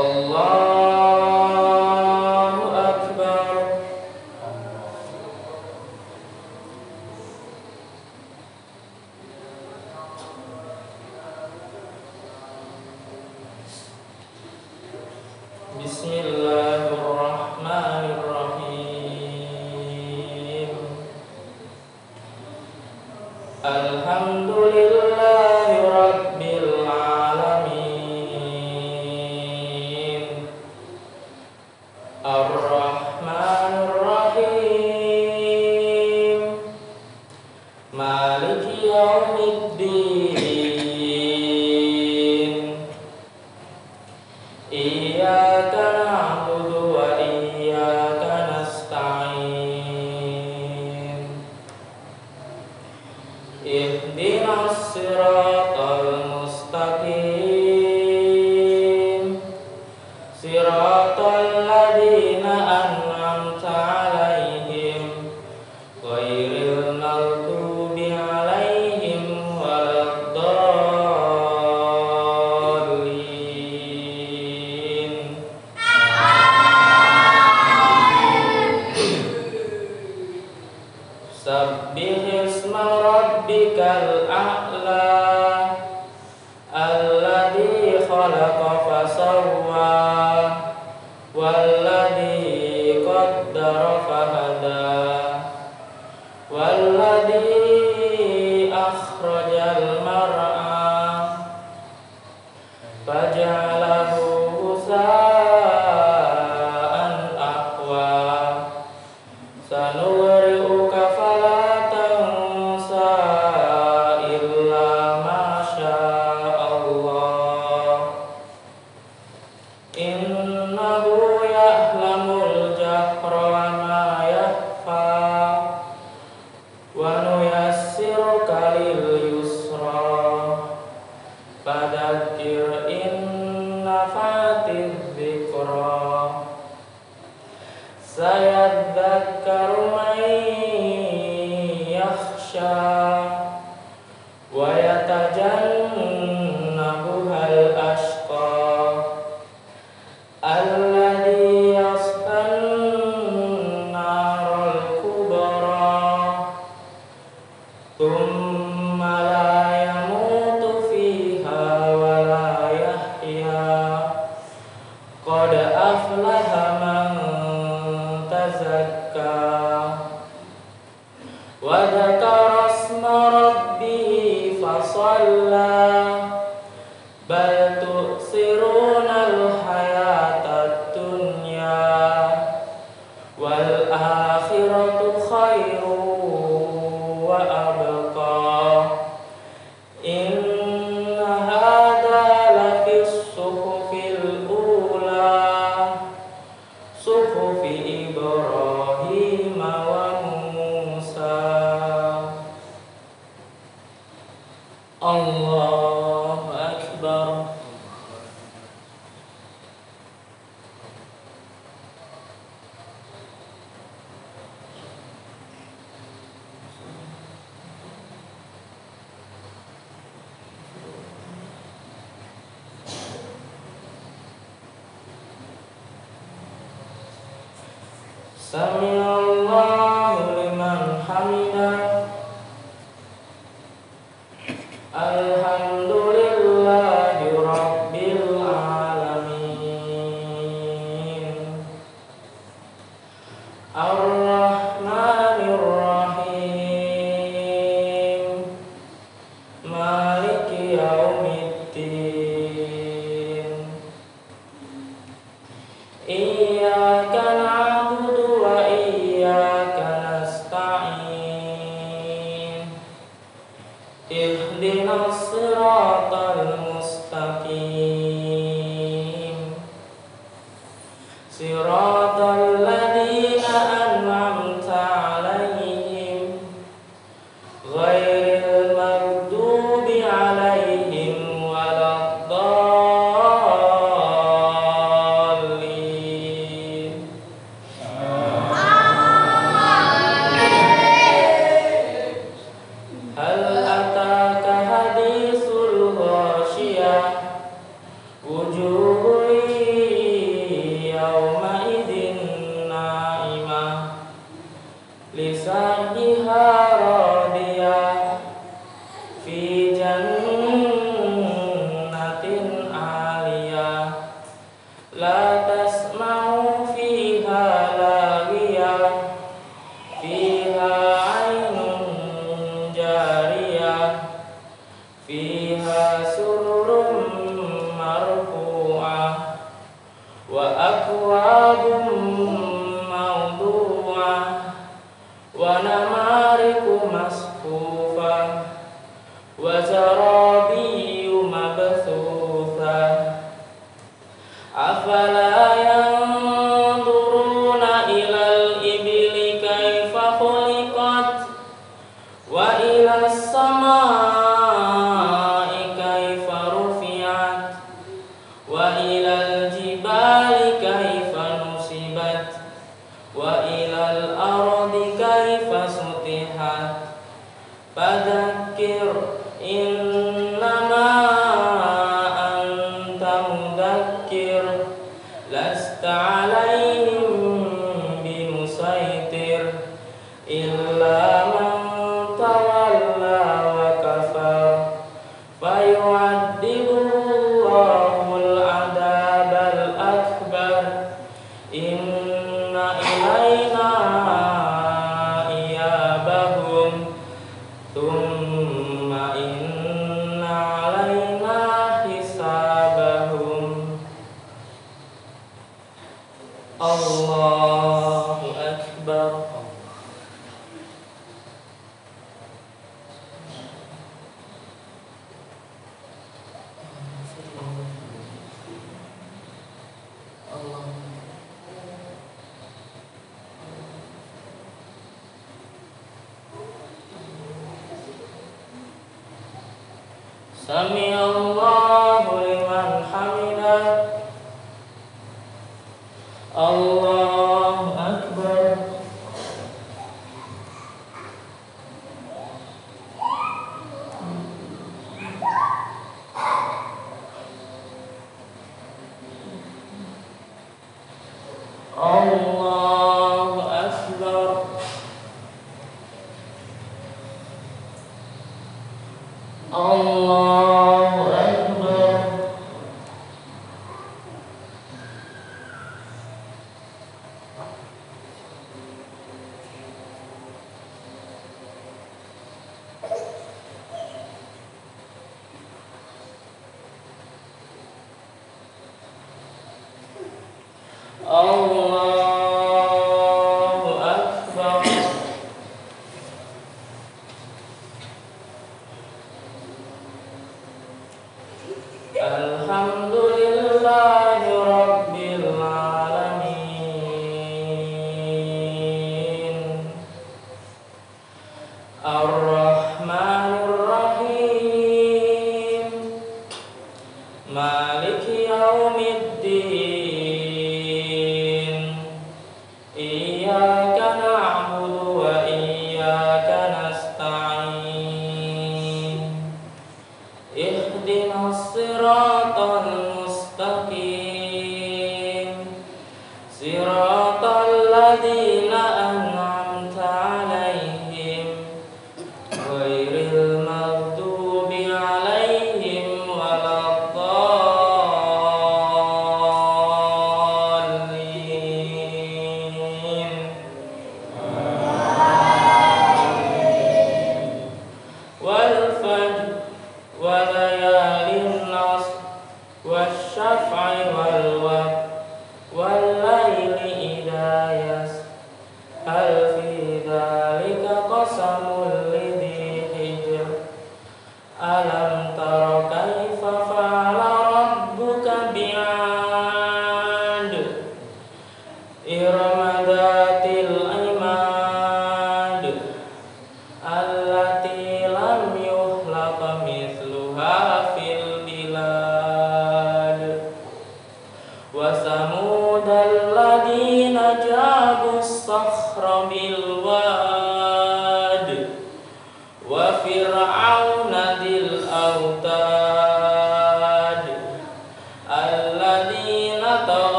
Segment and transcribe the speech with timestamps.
[0.00, 0.49] Allah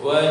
[0.00, 0.29] What?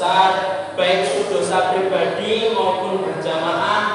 [0.00, 0.32] Besar
[0.80, 3.89] Baik itu dosa pribadi maupun berjamaah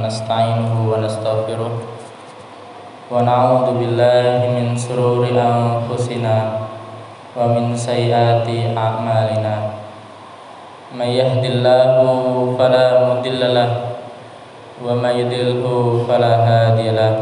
[0.00, 1.72] nasta'inuhu wa nastaghfiruh
[3.06, 6.36] ونعوذ بالله من شرور أنفسنا
[7.38, 9.54] ومن سيئات أعمالنا
[10.90, 11.94] من يهد الله
[12.58, 13.70] فلا مضل له
[14.82, 17.14] ومن يضلله فلا هادي له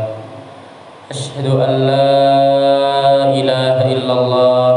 [1.13, 2.09] أشهد أن لا
[3.29, 4.69] إله إلا الله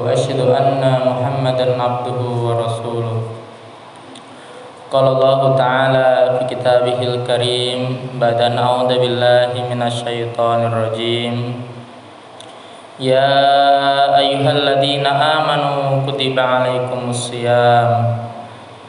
[0.00, 3.37] وأشهد أن محمدا عبده ورسوله
[4.89, 6.07] Qala Allah Ta'ala
[6.41, 11.61] fi kitabihil karim Badan a'udha billahi minasyaitanir rajim.
[12.97, 13.29] Ya
[14.17, 18.17] ayuhal ladhina amanu kutiba alaikum siyam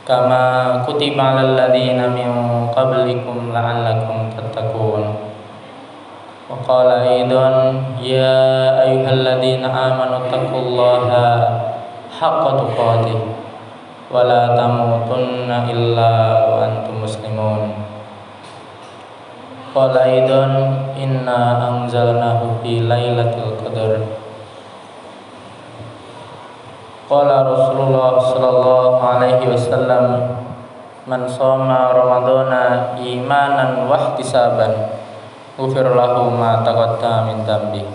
[0.08, 2.32] Kama kutiba ala ladhina min
[2.72, 5.04] qablikum la'allakum tatakun
[6.48, 8.32] Wa qala idun ya
[8.88, 11.28] ayyuhalladzina amanu takullaha
[12.08, 13.39] haqqa tuqadih
[14.11, 16.11] ولا تموتن إلا
[16.49, 17.61] وأنتم مسلمون
[19.75, 20.43] قال أيضا
[21.03, 23.91] إنا أنزلناه في ليلة القدر
[27.09, 30.05] قال رسول الله صلى الله عليه وسلم
[31.07, 32.51] من صام رمضان
[32.97, 34.67] إيمانا واحتسابا
[35.59, 37.85] غفر له ما تقدم من ذنبه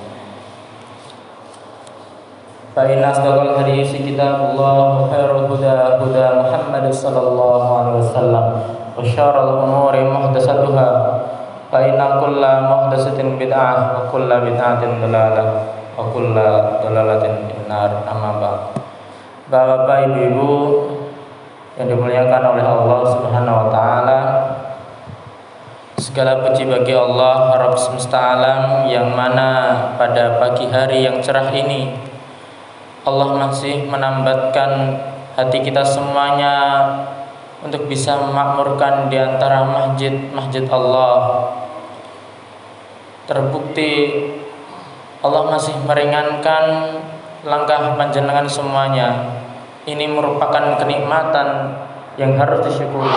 [2.76, 8.45] فإن أصدق الحديث كتاب الله وخير الهدى هدى محمد صلى الله عليه وسلم
[8.99, 10.91] وشر الأمور محدثاتها
[11.72, 15.45] فإن كل محدثة بدعة وكل بدعة ضلالة
[15.99, 16.34] وكل
[16.84, 18.61] ضلالة في النار أما بعد
[19.51, 20.55] Bapak Ibu-ibu
[21.74, 24.20] yang dimuliakan oleh Allah Subhanahu wa taala.
[25.99, 31.99] Segala puji bagi Allah Rabb semesta alam yang mana pada pagi hari yang cerah ini
[33.06, 34.97] Allah masih menambatkan
[35.38, 36.82] hati kita semuanya
[37.62, 41.45] untuk bisa memakmurkan di antara masjid-masjid Allah.
[43.30, 43.93] Terbukti
[45.22, 46.66] Allah masih meringankan
[47.45, 49.38] langkah panjenengan semuanya.
[49.86, 51.78] Ini merupakan kenikmatan
[52.18, 53.14] yang harus disyukuri.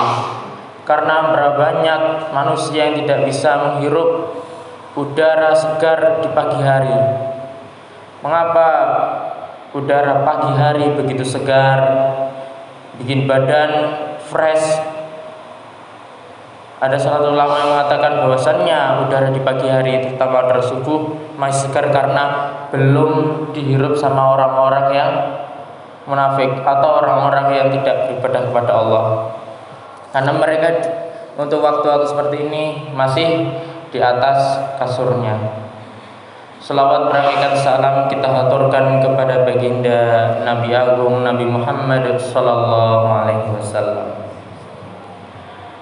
[0.85, 4.37] Karena berapa banyak manusia yang tidak bisa menghirup
[4.97, 6.97] udara segar di pagi hari.
[8.25, 8.69] Mengapa
[9.77, 11.81] udara pagi hari begitu segar,
[13.01, 13.71] bikin badan
[14.29, 14.81] fresh.
[16.79, 21.67] Ada salah satu ulama yang mengatakan bahwasannya udara di pagi hari terutama pada subuh masih
[21.67, 23.11] segar karena belum
[23.51, 25.13] dihirup sama orang-orang yang
[26.07, 29.05] munafik atau orang-orang yang tidak beribadah kepada Allah.
[30.15, 30.69] Karena mereka
[31.35, 32.65] untuk waktu-waktu seperti ini
[32.95, 33.51] masih
[33.91, 35.68] di atas kasurnya.
[36.69, 44.13] Selawat berikat salam kita haturkan kepada baginda Nabi Agung Nabi Muhammad sallallahu alaihi wasallam.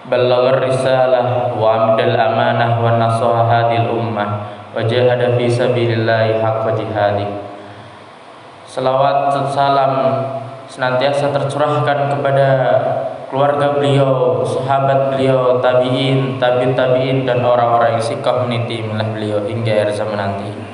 [0.07, 7.35] Balaghar risalah wa amdal amanah wa nasaha hadil ummah wa jahada fi sabilillahi haqqa jihadi.
[8.71, 10.23] Selawat salam
[10.71, 12.49] senantiasa tercurahkan kepada
[13.27, 19.83] keluarga beliau, sahabat beliau, tabiin, tabiin tabiin dan orang-orang yang sikap meniti milah beliau hingga
[19.83, 20.66] akhir zaman nanti.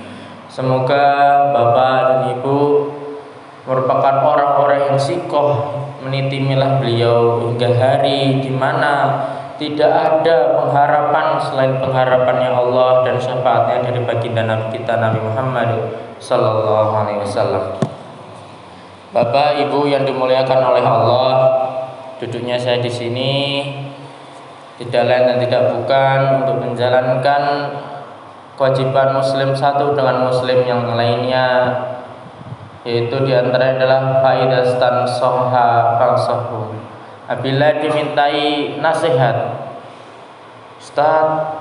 [0.53, 2.59] Semoga Bapak dan Ibu
[3.64, 9.16] merupakan orang-orang yang sikoh meniti milah beliau hingga hari di mana
[9.57, 15.88] tidak ada pengharapan selain pengharapannya Allah dan syafaatnya dari baginda Nabi kita Nabi Muhammad
[16.20, 17.80] Sallallahu Alaihi Wasallam.
[19.16, 21.32] Bapak Ibu yang dimuliakan oleh Allah,
[22.20, 23.32] duduknya saya di sini
[24.76, 27.42] tidak lain dan tidak bukan untuk menjalankan
[28.62, 31.66] kewajiban muslim satu dengan muslim yang lainnya
[32.86, 36.70] yaitu di antara adalah faidastan soha falsafu.
[37.26, 39.66] Apabila dimintai nasihat
[40.78, 41.58] Ustaz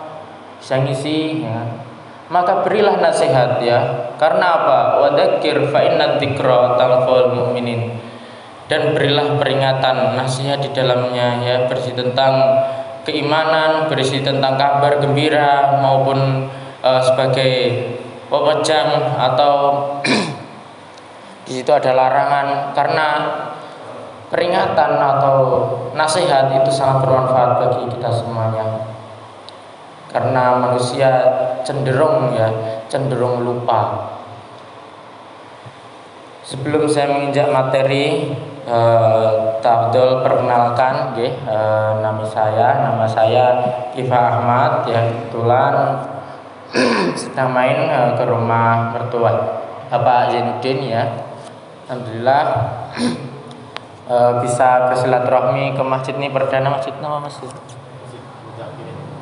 [0.61, 1.65] bisa ngisi ya.
[2.29, 4.13] Maka berilah nasihat ya.
[4.21, 4.79] Karena apa?
[5.01, 6.77] Wadakir fa inna dzikra
[7.33, 7.97] mu'minin.
[8.65, 11.55] Dan berilah peringatan nasihat di dalamnya ya.
[11.69, 12.33] Berisi tentang
[13.05, 16.49] keimanan berisi tentang kabar gembira maupun
[16.82, 17.53] uh, sebagai
[18.27, 19.55] pemejang atau
[21.45, 23.07] di situ ada larangan karena
[24.32, 25.36] peringatan atau
[25.91, 28.88] nasihat itu sangat bermanfaat bagi kita semuanya.
[30.07, 31.11] Karena manusia
[31.63, 32.47] cenderung ya
[32.88, 34.11] cenderung lupa.
[36.47, 38.36] Sebelum saya menginjak materi
[38.67, 39.32] eh,
[39.63, 43.45] Tabdol perkenalkan ya, eh, nama saya nama saya
[43.95, 45.75] Iva Ahmad ya kebetulan
[47.19, 49.32] sedang main eh, ke rumah mertua
[49.91, 51.03] Bapak Zainuddin ya.
[51.91, 52.43] Alhamdulillah
[54.07, 54.15] e,
[54.47, 57.51] bisa bersilaturahmi ke masjid ini perdana masjid nama masjid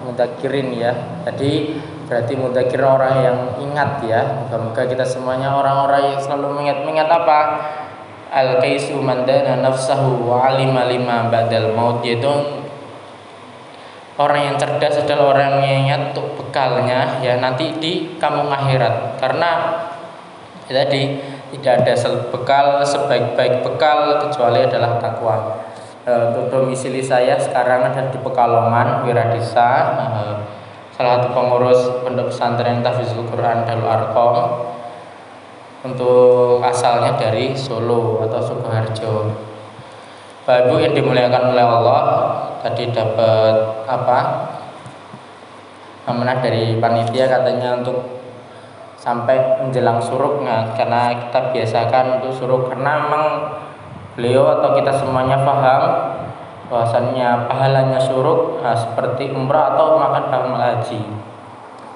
[0.06, 0.94] Mudakirin ya.
[1.26, 4.22] Jadi berarti mudakir orang yang ingat ya.
[4.46, 7.40] Moga-moga kita semuanya orang-orang yang selalu mengingat-mengingat apa?
[8.30, 12.06] Al kaisu mandana nafsahu wa alima lima badal maut.
[12.06, 12.59] Yaitu
[14.20, 19.16] orang yang cerdas adalah orang yang ingat untuk bekalnya ya nanti di kampung akhirat.
[19.16, 19.52] Karena
[20.68, 21.24] ya tadi
[21.56, 21.94] tidak ada
[22.30, 25.64] bekal sebaik-baik bekal kecuali adalah takwa.
[26.04, 29.72] E, untuk domisili saya sekarang ada di Pekalongan Wiradisa.
[29.98, 30.08] E,
[30.94, 34.36] salah satu pengurus pondok pesantren Tafizul Quran Darul Arkom
[35.80, 39.48] untuk asalnya dari Solo atau Sukoharjo.
[40.50, 42.02] Ibu yang dimuliakan oleh Allah
[42.66, 44.20] tadi dapat apa
[46.10, 48.20] amanah dari panitia katanya untuk
[49.00, 53.26] sampai menjelang suruk nah, karena kita biasakan untuk suruk karena memang
[54.18, 55.84] beliau atau kita semuanya paham
[56.68, 61.02] bahwasannya pahalanya suruk nah, seperti umrah atau makan pahala haji.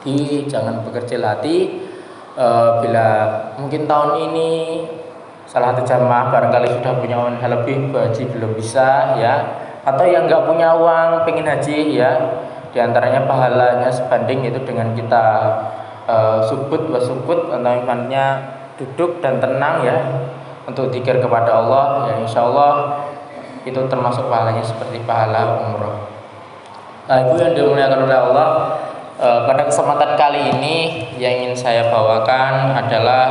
[0.03, 1.83] Jadi jangan bekerja hati
[2.35, 2.47] e,
[2.83, 3.07] bila
[3.55, 4.51] mungkin tahun ini
[5.47, 9.35] salah satu jamaah barangkali sudah punya uang lebih haji belum bisa ya.
[9.83, 12.11] Atau yang nggak punya uang pengen haji ya.
[12.73, 15.25] Di antaranya pahalanya sebanding itu dengan kita
[16.09, 16.15] e,
[16.49, 18.25] subut wasubut atau imannya
[18.79, 19.97] duduk dan tenang ya.
[20.63, 23.03] Untuk dikir kepada Allah ya insya Allah
[23.67, 26.07] itu termasuk pahalanya seperti pahala umroh.
[27.03, 28.49] Nah, ibu yang dimuliakan oleh Allah,
[29.19, 30.75] e, pada kesempatan kali ini
[31.19, 33.23] yang ingin saya bawakan adalah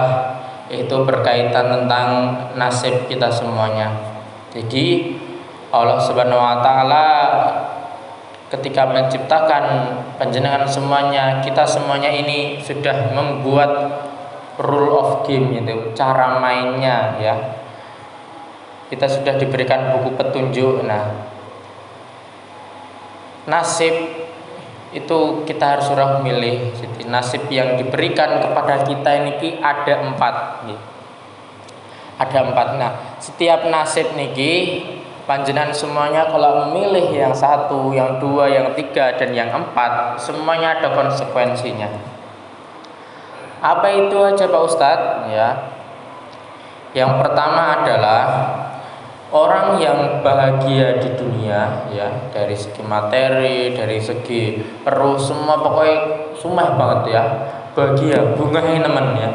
[0.73, 2.09] itu berkaitan tentang
[2.57, 3.93] nasib kita semuanya.
[4.57, 5.17] Jadi
[5.69, 7.07] Allah Subhanahu wa taala
[8.49, 9.65] ketika menciptakan
[10.17, 13.71] panjenengan semuanya, kita semuanya ini sudah membuat
[14.61, 17.37] rule of game itu, cara mainnya ya
[18.93, 21.17] kita sudah diberikan buku petunjuk nah
[23.49, 23.97] nasib
[24.93, 26.77] itu kita harus orang milih.
[26.77, 30.65] Jadi nasib yang diberikan kepada kita ini ada empat
[32.21, 32.67] ada empat.
[32.79, 34.85] Nah setiap nasib niki
[35.25, 40.93] panjenan semuanya kalau memilih yang satu yang dua yang tiga dan yang empat semuanya ada
[40.93, 41.89] konsekuensinya.
[43.63, 45.31] Apa itu aja Pak Ustadz?
[45.31, 45.49] Ya.
[46.93, 48.21] Yang pertama adalah
[49.33, 55.99] orang yang bahagia di dunia ya dari segi materi dari segi perlu semua pokoknya
[56.37, 57.25] sumah banget ya.
[57.73, 59.31] Bahagia bunga teman ya.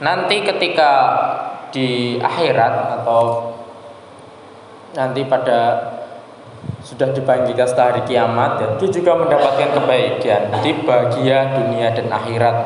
[0.00, 0.90] Nanti ketika
[1.68, 3.52] di akhirat atau
[4.96, 5.60] nanti pada
[6.80, 12.56] sudah dibangkitkan setelah hari kiamat ya, dia juga mendapatkan kebaikan jadi bahagia dunia dan akhirat.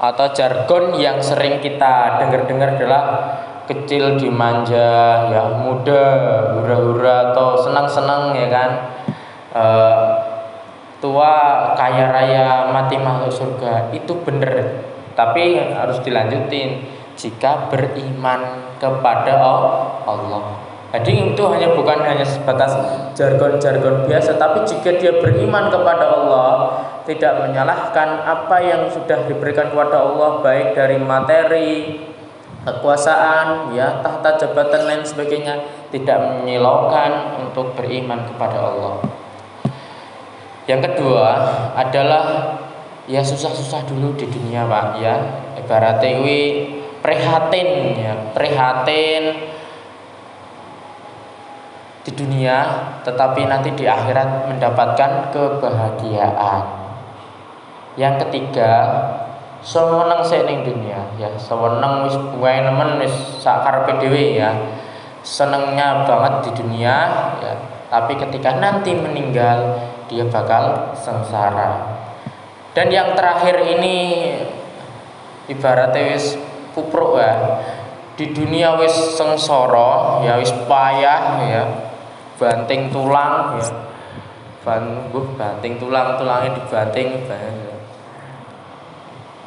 [0.00, 3.02] Atau jargon yang sering kita dengar-dengar adalah
[3.64, 6.04] kecil dimanja ya muda
[6.56, 8.70] hura-hura atau senang-senang ya kan?
[9.54, 9.64] E,
[11.00, 11.34] tua
[11.76, 14.84] kaya raya mati masuk surga itu benar
[15.14, 16.84] tapi harus dilanjutin
[17.14, 19.38] jika beriman kepada
[20.04, 20.60] Allah.
[20.94, 22.70] Jadi itu hanya bukan hanya sebatas
[23.18, 26.50] jargon-jargon biasa tapi jika dia beriman kepada Allah
[27.02, 31.70] tidak menyalahkan apa yang sudah diberikan kepada Allah baik dari materi
[32.64, 35.54] kekuasaan, ya tahta jabatan lain sebagainya
[35.92, 38.96] tidak menyilaukan untuk beriman kepada Allah.
[40.64, 41.30] Yang kedua
[41.76, 42.56] adalah
[43.04, 45.14] ya susah-susah dulu di dunia pak ya
[45.60, 46.72] ibarat tewi
[47.04, 49.52] prihatin ya prihatin
[52.00, 52.56] di dunia
[53.04, 56.64] tetapi nanti di akhirat mendapatkan kebahagiaan.
[58.00, 58.72] Yang ketiga
[59.64, 61.32] sewenang saya ning dunia ya.
[61.40, 64.52] Sewenang wis buai nemen wis sakar PDW ya.
[65.24, 66.96] Senengnya banget di dunia
[67.40, 67.54] ya.
[67.88, 71.96] Tapi ketika nanti meninggal dia bakal sengsara.
[72.76, 74.28] Dan yang terakhir ini
[75.48, 76.36] ibaratnya wis
[76.76, 77.64] kupruk ya.
[78.14, 81.64] Di dunia wis sengsara ya wis payah ya.
[82.36, 83.66] Banting tulang ya.
[84.60, 87.73] Ban banting tulang tulangnya dibanting banting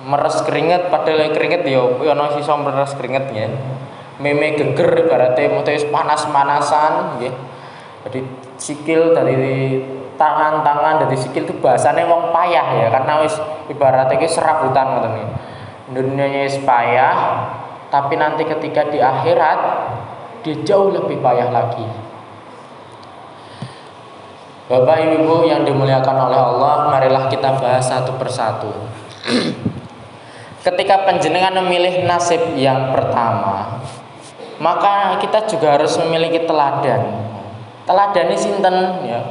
[0.05, 3.49] meres keringet padahal keringet ya ono sisa meres keringetnya
[4.17, 7.33] meme geger ibaratnya mau panas-panasan nggih.
[8.07, 8.19] Jadi
[8.57, 9.83] sikil dari
[10.17, 13.37] tangan-tangan dari sikil itu bahasanya wong payah ya karena wis
[13.69, 15.27] ibaratnya ki serabutan ngoten nih
[15.93, 17.15] dunianya wis payah
[17.93, 19.59] tapi nanti ketika di akhirat
[20.41, 21.85] dia jauh lebih payah lagi.
[24.67, 28.67] Bapak Ibu yang dimuliakan oleh Allah, marilah kita bahas satu persatu.
[30.67, 33.79] Ketika penjenengan memilih nasib yang pertama,
[34.59, 37.07] maka kita juga harus memiliki teladan.
[37.87, 38.75] Teladan ini sinten?
[39.07, 39.21] Ya.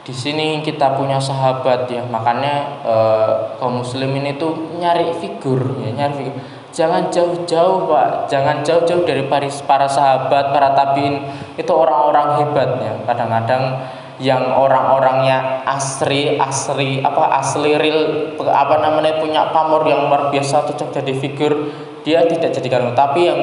[0.00, 2.02] di sini kita punya sahabat ya.
[2.02, 3.32] Makanya eh,
[3.62, 6.34] kaum muslimin itu nyari figur ya nyari figur.
[6.74, 8.26] Jangan jauh-jauh pak.
[8.26, 11.30] Jangan jauh-jauh dari paris para sahabat para tabiin.
[11.54, 12.94] Itu orang-orang hebat ya.
[13.06, 13.86] Kadang-kadang
[14.20, 21.00] yang orang-orangnya asri asri apa asli real apa namanya punya pamor yang luar biasa cocok
[21.00, 21.72] jadi figur
[22.04, 22.92] dia tidak jadikan.
[22.92, 23.40] Tapi yang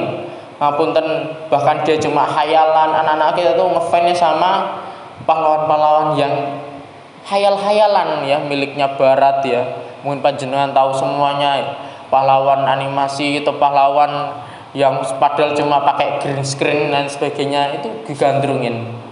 [0.62, 4.52] ngapunten bahkan dia cuma hayalan anak-anak kita tuh ngefansnya sama
[5.26, 6.34] pahlawan-pahlawan yang
[7.26, 9.62] hayal-hayalan ya miliknya barat ya.
[10.06, 11.74] Mungkin panjenengan tahu semuanya
[12.14, 14.46] pahlawan animasi itu pahlawan
[14.78, 19.07] yang padahal cuma pakai green screen dan sebagainya itu digandrungin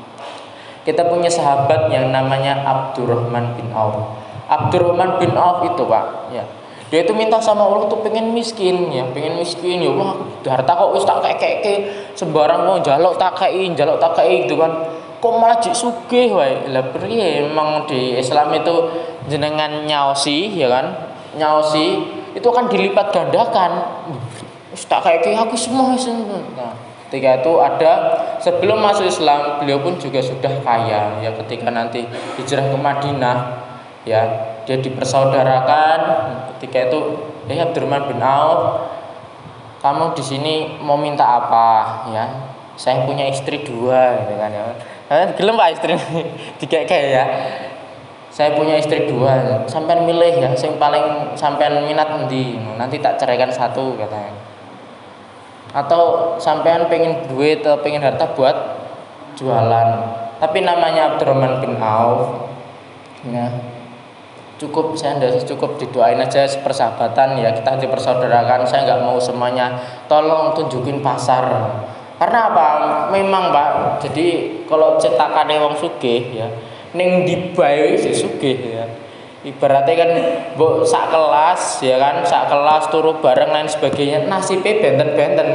[0.86, 4.14] kita punya sahabat yang namanya Abdurrahman bin Auf.
[4.46, 6.46] Abdurrahman bin Auf itu pak ya.
[6.94, 9.90] Dia itu minta sama Allah tuh pengen miskin ya pengen miskin ya.
[9.90, 11.82] Allah harta kok wis tak kayak kayak
[12.14, 14.72] sembarang mau jaluk tak kayak jaluk tak kayak gitu kan.
[15.18, 16.70] Kok malah jik sugih wae?
[16.70, 18.94] Lah priye emang di Islam itu
[19.26, 20.86] jenengan nyaosi ya kan?
[21.34, 21.86] Nyaosi
[22.38, 23.72] itu akan dilipat gandakan.
[24.70, 25.98] Wis tak kayak aku semua
[26.54, 27.94] nah ketika itu ada
[28.42, 31.22] sebelum masuk Islam beliau pun juga sudah kaya.
[31.22, 32.06] Ya ketika nanti
[32.42, 33.38] hijrah ke Madinah
[34.04, 34.22] ya
[34.66, 36.00] dia dipersaudarakan.
[36.58, 37.00] Ketika itu
[37.46, 38.90] eh Abdurrahman bin Auf
[39.86, 42.10] kamu di sini mau minta apa?
[42.10, 42.26] Ya
[42.76, 44.64] saya punya istri dua gitu kan ya.
[45.06, 45.94] Eh, gelem pak istri.
[46.60, 47.26] Tiga kayak ya.
[48.34, 50.50] Saya punya istri dua sampai milih ya.
[50.52, 54.45] Yang paling sampai minat nanti nanti tak ceraikan satu katanya
[55.76, 58.56] atau sampean pengen duit atau pengen harta buat
[59.36, 59.88] jualan.
[60.40, 62.48] Tapi namanya Abdurrahman bin Auf
[63.28, 63.76] ya.
[64.56, 67.52] Cukup saya tidak cukup didoain aja persahabatan ya.
[67.52, 68.64] Kita dipersaudarakan.
[68.64, 69.76] Saya nggak mau semuanya
[70.08, 71.44] tolong tunjukin pasar.
[72.16, 72.68] Karena apa?
[73.12, 74.00] Memang pak.
[74.08, 76.48] Jadi kalau cetakan wong sugih ya
[76.96, 78.88] neng di bayi si sugih ya
[79.46, 80.12] ibaratnya kan
[80.58, 82.26] bu sak kelas ya kan?
[82.26, 85.50] Sak kelas turu bareng lain sebagainya nasibnya benten-benten.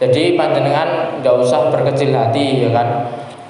[0.00, 2.88] Jadi panjenengan nggak usah berkecil hati ya kan?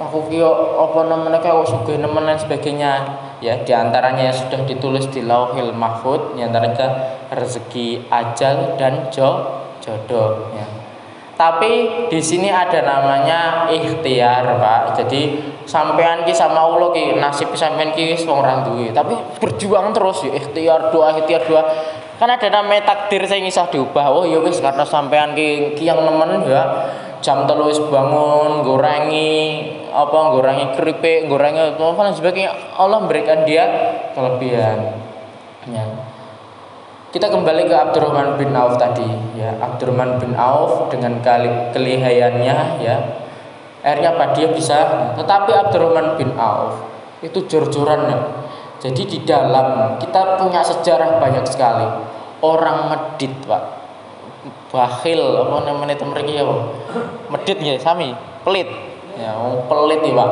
[0.00, 2.92] Aku kyo apa namanya kayak sugih nemen lain sebagainya.
[3.40, 9.60] Ya di antaranya yang sudah ditulis di lauhil mahfud di antaranya rezeki ajal dan jo
[9.80, 10.66] jodoh ya.
[11.40, 14.92] Tapi di sini ada namanya ikhtiar pak.
[15.00, 18.90] Jadi sampean ki sama Allah ki nasib sampean ki wis wong duwe.
[18.90, 21.62] Tapi berjuang terus ya ikhtiar doa ikhtiar doa.
[22.18, 24.10] Kan ada namanya takdir saya ngisah diubah.
[24.10, 26.90] Oh ya wis karena sampean ki, ki yang nemen ya.
[27.22, 32.50] Jam telu wis bangun gorengi apa gorengi keripik gorengi apa dan sebagainya.
[32.74, 33.64] Allah memberikan dia
[34.12, 34.98] kelebihan.
[35.70, 35.84] Ya.
[37.10, 39.06] Kita kembali ke Abdurrahman bin Auf tadi
[39.38, 39.54] ya.
[39.62, 42.96] Abdurrahman bin Auf dengan kali kelihayannya ya
[43.80, 44.24] akhirnya apa?
[44.36, 44.76] Dia bisa
[45.16, 46.84] tetapi Abdurrahman bin Auf
[47.20, 48.08] itu jor-joran
[48.80, 51.84] jadi di dalam kita punya sejarah banyak sekali.
[52.40, 53.76] Orang medit pak.
[54.72, 56.44] Bakhil apa namanya itu mereka ya
[57.28, 58.16] medit ya sami?
[58.40, 58.72] Pelit.
[59.20, 59.36] Ya
[59.68, 60.30] pelit ya pak.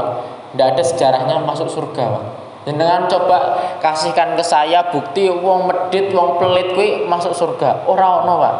[0.49, 2.24] Tidak ada sejarahnya masuk surga pak.
[2.64, 7.84] Jenengan coba kasihkan ke saya bukti wong medit, wong pelit kuwi masuk surga.
[7.88, 8.57] Ora ono, Pak.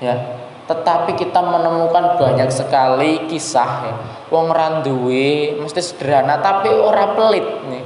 [0.00, 0.16] Ya.
[0.68, 3.94] Tetapi kita menemukan banyak sekali kisah ya.
[4.28, 7.84] Wong randuwe mesti sederhana tapi ora pelit nih.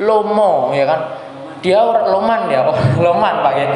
[0.00, 1.00] Lomo ya kan.
[1.62, 2.66] Dia orang loman ya,
[3.06, 3.66] loman Pak ya.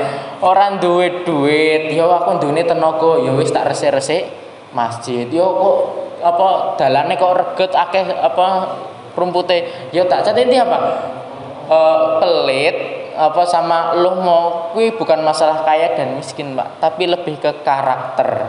[0.42, 4.26] Orang duwe duit, ya aku duwe tenaga, ya wis tak resik-resik
[4.74, 5.30] masjid.
[5.30, 5.78] Yo kok
[6.26, 8.46] apa dalane kok reget akeh apa
[9.16, 10.78] rumputnya ya tak cat ini apa
[11.68, 11.78] e,
[12.20, 12.76] pelit
[13.16, 18.44] apa sama lo mau kui bukan masalah kaya dan miskin pak tapi lebih ke karakter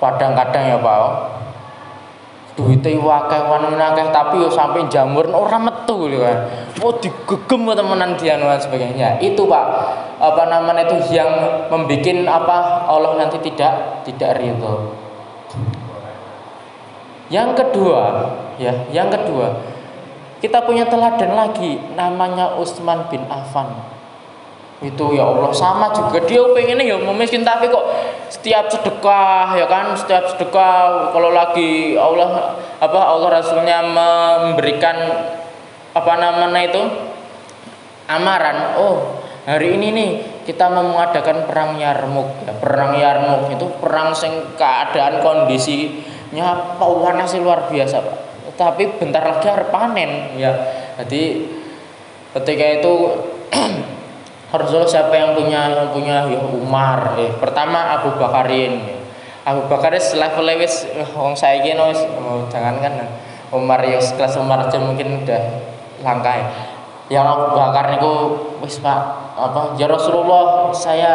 [0.00, 1.00] kadang-kadang ya pak
[2.58, 6.38] duitnya wakai wanita tapi yo sampai jamur orang metu gitu kan.
[6.82, 9.22] Oh digegem temenan dia dan sebagainya.
[9.22, 9.64] Itu pak
[10.18, 11.30] apa namanya itu yang
[11.70, 12.56] membuat apa
[12.90, 14.90] Allah nanti tidak tidak ridho.
[17.28, 18.02] Yang kedua,
[18.56, 19.52] ya, yang kedua,
[20.38, 23.74] kita punya teladan lagi namanya Utsman bin Affan.
[24.78, 26.22] Itu ya Allah sama juga.
[26.22, 27.82] Dia pengennya ya miskin tapi kok
[28.30, 29.90] setiap sedekah ya kan?
[29.98, 34.96] Setiap sedekah kalau lagi Allah apa Allah Rasulnya memberikan
[35.98, 36.82] apa namanya itu
[38.06, 38.78] amaran.
[38.78, 39.18] Oh
[39.48, 40.10] hari ini nih
[40.44, 46.04] kita mau mengadakan perang Yarmuk ya perang Yarmuk itu perang sing keadaan kondisi
[46.36, 46.84] nyapa
[47.24, 48.27] sih luar biasa pak
[48.58, 50.34] tapi bentar lagi harus panen.
[50.34, 50.50] Ya
[50.98, 51.46] jadi
[52.34, 52.94] ketika itu
[54.52, 58.98] Rasulullah siapa yang punya yang punya ya Umar eh pertama Abu Bakarin ya.
[59.48, 60.84] Abu Bakar level lewis
[61.16, 63.00] wong saya gini oh, jangan kan
[63.48, 65.42] Umar ya kelas Umar aja mungkin udah
[66.04, 66.46] langka ya.
[67.08, 68.12] Yang Abu Bakar niku
[68.60, 69.00] wis Pak
[69.38, 71.12] apa ya Rasulullah saya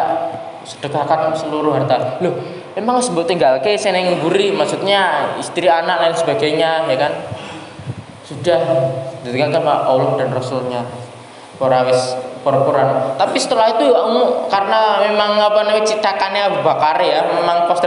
[0.66, 2.18] sedekahkan seluruh harta.
[2.24, 7.14] Loh emang harus mbok tinggalke sing ning mburi maksudnya istri anak lain sebagainya ya kan?
[8.24, 8.62] Sudah
[9.22, 10.82] dedikatkan Pak Allah dan Rasulnya.
[11.64, 17.72] Wis pura-pura tapi setelah itu ya, um, karena memang apa namanya citakannya Bakar ya memang
[17.72, 17.80] pas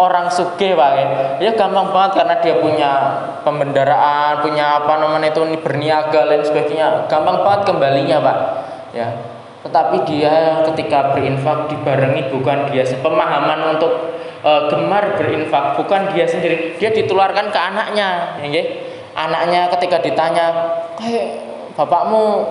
[0.00, 1.06] orang suge pak ya.
[1.36, 2.90] ya gampang banget karena dia punya
[3.44, 7.04] pembendaraan punya apa namanya itu berniaga dan sebagainya.
[7.04, 8.36] Gampang banget kembalinya pak
[8.96, 9.31] ya
[9.62, 16.74] tetapi dia ketika berinfak dibarengi bukan dia pemahaman untuk uh, gemar berinfak bukan dia sendiri
[16.82, 18.64] dia ditularkan ke anaknya ya, ya.
[19.14, 20.46] anaknya ketika ditanya
[20.98, 21.46] kayak
[21.78, 22.42] bapakmu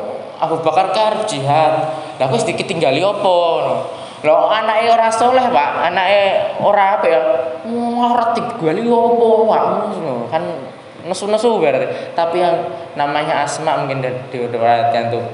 [0.42, 1.74] Abu Bakar kan jihad.
[2.18, 3.62] Lah aku sedikit tinggali opo.
[4.26, 5.70] Lo anaknya ora soleh, Pak.
[5.94, 7.22] Anaknya ora apa ya?
[8.02, 9.64] Ora digali opo, Pak.
[10.34, 10.44] Kan
[11.06, 12.18] nesu-nesu berarti.
[12.18, 12.58] Tapi yang
[12.98, 15.26] namanya Asma mungkin di perhatian tuh.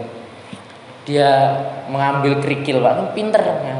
[1.07, 1.31] Dia
[1.87, 3.15] mengambil kerikil, Pak.
[3.15, 3.77] Pinter ya.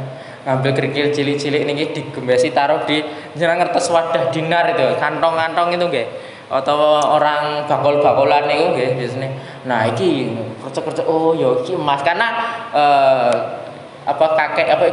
[0.48, 3.04] Ngambil kerikil cilik-cilik ini digembesi taruh di
[3.36, 6.08] jangan ngertes wadah dinar itu, kantong-kantong itu nggih
[6.48, 9.28] atau orang bakul-bakulan itu nggih biasanya.
[9.68, 10.32] Nah, iki
[10.64, 12.32] kerja-kerja oh ya iki emas karena
[12.72, 13.32] eh,
[14.08, 14.86] apa kakek apa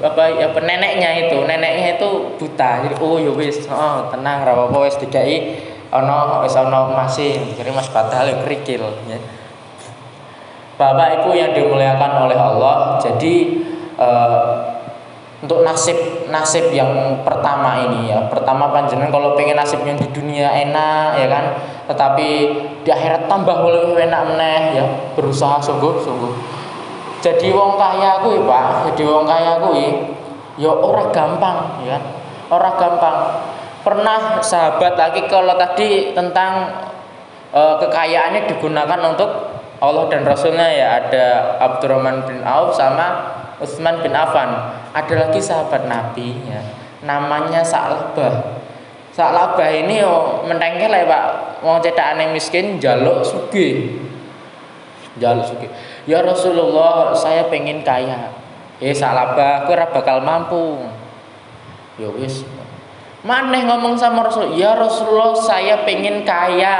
[0.00, 2.08] apa apa neneknya itu neneknya itu
[2.40, 5.60] buta jadi oh ya wis oh tenang ra apa wis dikai
[5.92, 9.20] ana wis ana masih jadi mas padahal yang kerikil ya.
[10.82, 12.98] Bapak Ibu yang dimuliakan oleh Allah.
[12.98, 13.62] Jadi
[13.94, 14.42] eh,
[15.42, 18.26] untuk nasib nasib yang pertama ini ya.
[18.26, 21.44] Pertama panjenengan kalau pengen nasibnya di dunia enak ya kan?
[21.86, 22.28] Tetapi
[22.82, 24.84] di akhirat tambah lebih enak meneh ya.
[25.14, 26.34] Berusaha sungguh sungguh.
[27.22, 28.90] Jadi wong kaya kuwi Pak.
[28.90, 29.86] Jadi wong kaya kuwi
[30.58, 32.02] ya ora gampang ya kan?
[32.50, 33.16] Ora gampang.
[33.82, 36.70] Pernah sahabat lagi kalau tadi tentang
[37.50, 39.51] e, kekayaannya digunakan untuk
[39.82, 44.78] Allah dan Rasulnya ya ada Abdurrahman bin Auf sama Utsman bin Affan.
[44.94, 46.62] Ada lagi sahabat Nabi ya
[47.02, 48.62] namanya Sa'labah.
[49.10, 51.24] Sa'labah ini oh, mentengkel ya Pak.
[51.82, 53.98] Cedak aneh miskin jaluk sugi
[55.18, 55.70] jaluk sugi
[56.06, 58.30] ya Rasulullah saya pengen kaya.
[58.78, 60.86] Eh Sa'labah aku bakal mampu.
[61.98, 62.46] Ya wis.
[63.22, 66.78] Maneh ngomong sama Rasul ya Rasulullah saya pengen kaya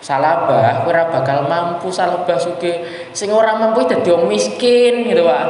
[0.00, 2.84] salabah ora bakal mampu salabah suge
[3.18, 5.46] sing ora mampu dadi wong miskin gitu Pak.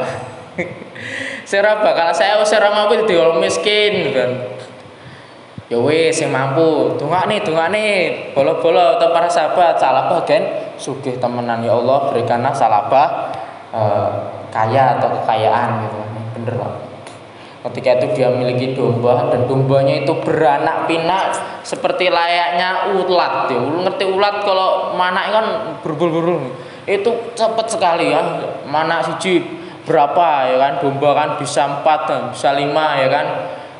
[1.47, 4.31] Sing ora bakal saya wis ora mampu dadi wong miskin kan
[5.67, 6.95] ya wis sing mampu.
[6.95, 7.85] Dongakne dongakne.
[8.31, 10.43] Bolo-bolo atau para sahabat salabah kan
[10.79, 11.61] sugih temenan.
[11.61, 13.35] Ya Allah berikanlah salabah
[13.75, 14.09] eh,
[14.49, 15.99] kaya atau kekayaan gitu.
[16.39, 16.86] Bener Pak
[17.57, 21.33] Ketika itu dia memiliki domba dan dombanya itu beranak pinak
[21.65, 23.57] seperti layaknya ulat ya.
[23.57, 25.45] Lu ngerti ulat kalau mana kan
[25.81, 26.53] berburu-buru.
[26.85, 28.21] Itu cepat sekali ya.
[28.69, 29.41] Mana siji
[29.83, 33.27] berapa ya kan domba kan bisa empat dan bisa lima ya kan.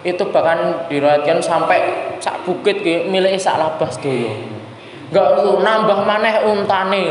[0.01, 1.79] Itu bahkan diriwayatkan sampai
[2.17, 4.33] sak bukit milik sak labas dulu.
[5.13, 5.27] Enggak
[5.63, 7.05] nambah maneh untane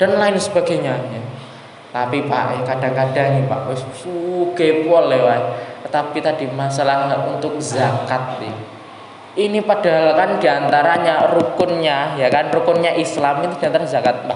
[0.00, 1.27] dan lain sebagainya ya.
[1.88, 5.42] Tapi Pak kadang-kadang nih Pak wis suge lewat
[5.88, 8.52] tetapi tadi masalah untuk zakat nih.
[9.38, 14.26] Ini padahal kan di antaranya rukunnya ya kan rukunnya Islam itu di antara zakat.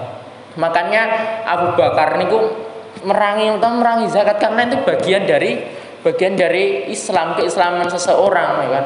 [0.57, 1.01] Makanya
[1.45, 2.39] Abu Bakar niku
[3.05, 5.61] merangi atau merangi zakat karena itu bagian dari
[6.01, 8.85] bagian dari Islam keislaman seseorang ya kan.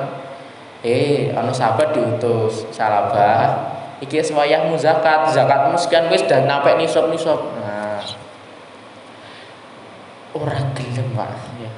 [0.86, 7.42] Eh, anu sahabat diutus salabah iki wayahmu zakat zakatmu sekian wis dan sampai nisab nisab
[7.66, 7.67] nah
[10.38, 11.30] orang gelem pak.
[11.58, 11.72] Ya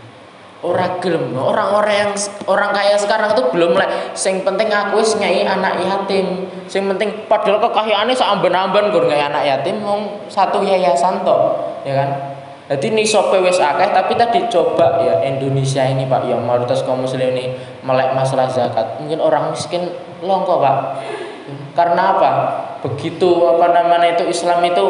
[0.59, 1.31] Orang gelem.
[1.39, 2.11] Orang-orang yang
[2.43, 6.51] orang kaya sekarang itu belum lah sing penting aku wis nyai anak yatim.
[6.67, 11.55] Sing penting padahal kekayaannya seamben-amben gur nyai anak yatim mau satu yayasan toh
[11.87, 12.09] ya kan?
[12.69, 17.07] Jadi ini sope wis akeh tapi tadi coba ya Indonesia ini Pak yang mayoritas kaum
[17.07, 18.99] muslim ini melek masalah zakat.
[18.99, 19.87] Mungkin orang miskin
[20.19, 20.77] longko Pak.
[21.71, 22.31] Karena apa?
[22.83, 24.85] Begitu apa namanya itu Islam itu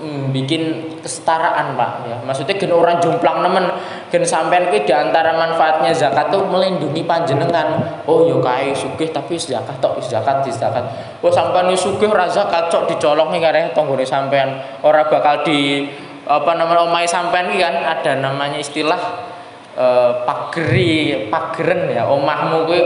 [0.00, 0.62] hmm, bikin
[1.04, 2.08] kesetaraan pak.
[2.08, 3.68] Ya maksudnya gen orang jomplang nemen
[4.08, 8.00] gen sampean kuwi di antara manfaatnya zakat tuh melindungi panjenengan.
[8.08, 10.84] Oh yo kai sugih tapi zakat tok zakat zakat.
[11.20, 14.80] Oh sampean wis sugih ora zakat cok dicolong ning areh tanggane sampean.
[14.80, 15.84] Ora bakal di
[16.24, 19.00] apa namanya omai sampean iki kan ada namanya istilah
[19.76, 22.08] eh, pageri pageren ya.
[22.08, 22.82] Omahmu kuwi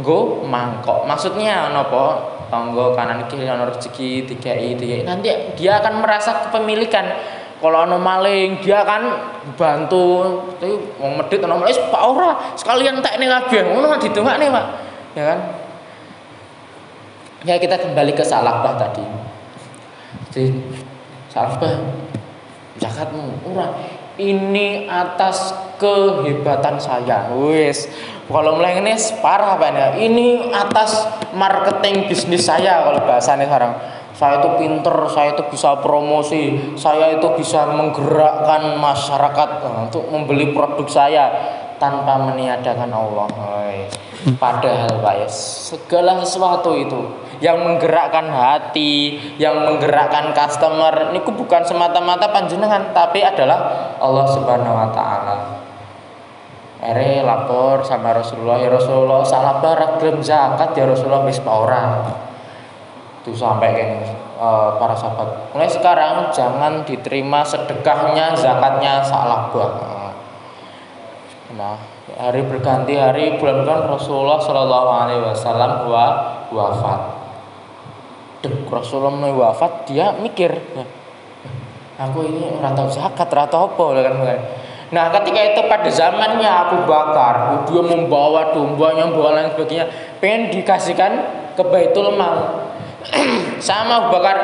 [0.00, 1.04] nggo mangkok.
[1.04, 6.48] Maksudnya napa tonggo kanan kiri ono rezeki tiga i tiga i nanti dia akan merasa
[6.48, 7.06] kepemilikan.
[7.58, 9.02] Kalau ono maling dia akan
[9.58, 10.06] bantu.
[10.62, 13.60] Tapi mau medit ono maling pak ora sekalian tak ini kabeh.
[13.74, 14.66] Ngono nih pak.
[15.18, 15.38] Ya kan?
[17.46, 19.02] Ya kita kembali ke salabah tadi.
[20.30, 20.54] Jadi
[21.30, 21.82] salabah
[22.78, 23.97] zakatmu murah.
[24.18, 27.30] Ini atas kehebatan saya.
[27.38, 27.86] Wis,
[28.26, 28.92] kalau mulai ini
[29.22, 29.94] parah ya.
[29.94, 33.72] Ini atas marketing bisnis saya kalau bahasanya sekarang.
[34.18, 40.50] Saya itu pinter, saya itu bisa promosi, saya itu bisa menggerakkan masyarakat eh, untuk membeli
[40.50, 41.30] produk saya
[41.78, 43.26] tanpa meniadakan Allah.
[44.36, 46.98] Padahal Pak ya, segala sesuatu itu
[47.38, 54.90] yang menggerakkan hati, yang menggerakkan customer, ini bukan semata-mata panjenengan, tapi adalah Allah Subhanahu wa
[54.90, 55.38] taala.
[56.82, 62.02] Ere lapor sama Rasulullah, ya Rasulullah, salah barak gelem zakat ya Rasulullah wis ora.
[63.22, 63.90] Itu sampai kan
[64.78, 65.54] para sahabat.
[65.54, 69.50] Mulai sekarang jangan diterima sedekahnya, zakatnya salah
[71.56, 71.80] Nah,
[72.12, 75.88] hari berganti hari bulan bulan Rasulullah Shallallahu Alaihi Wasallam
[76.52, 77.00] wafat.
[78.44, 80.52] Dek Rasulullah mulai wafat dia mikir,
[81.98, 84.38] aku ini tahu zakat, tahu apa kan mulai.
[84.88, 89.84] Nah ketika itu pada zamannya Abu Bakar Dia membawa dombanya, membawa lain sebagainya
[90.16, 91.12] Pengen dikasihkan
[91.52, 92.64] ke Baitul Mal
[93.60, 94.36] sama Abu Bakar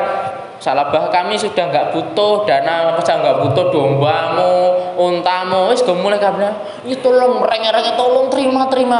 [0.55, 4.55] Salabah kami sudah nggak butuh dana, sudah nggak butuh dombamu,
[4.95, 6.47] untamu, wis gue mulai kabeh.
[6.87, 8.99] Itu tolong merengek-rengek tolong terima terima.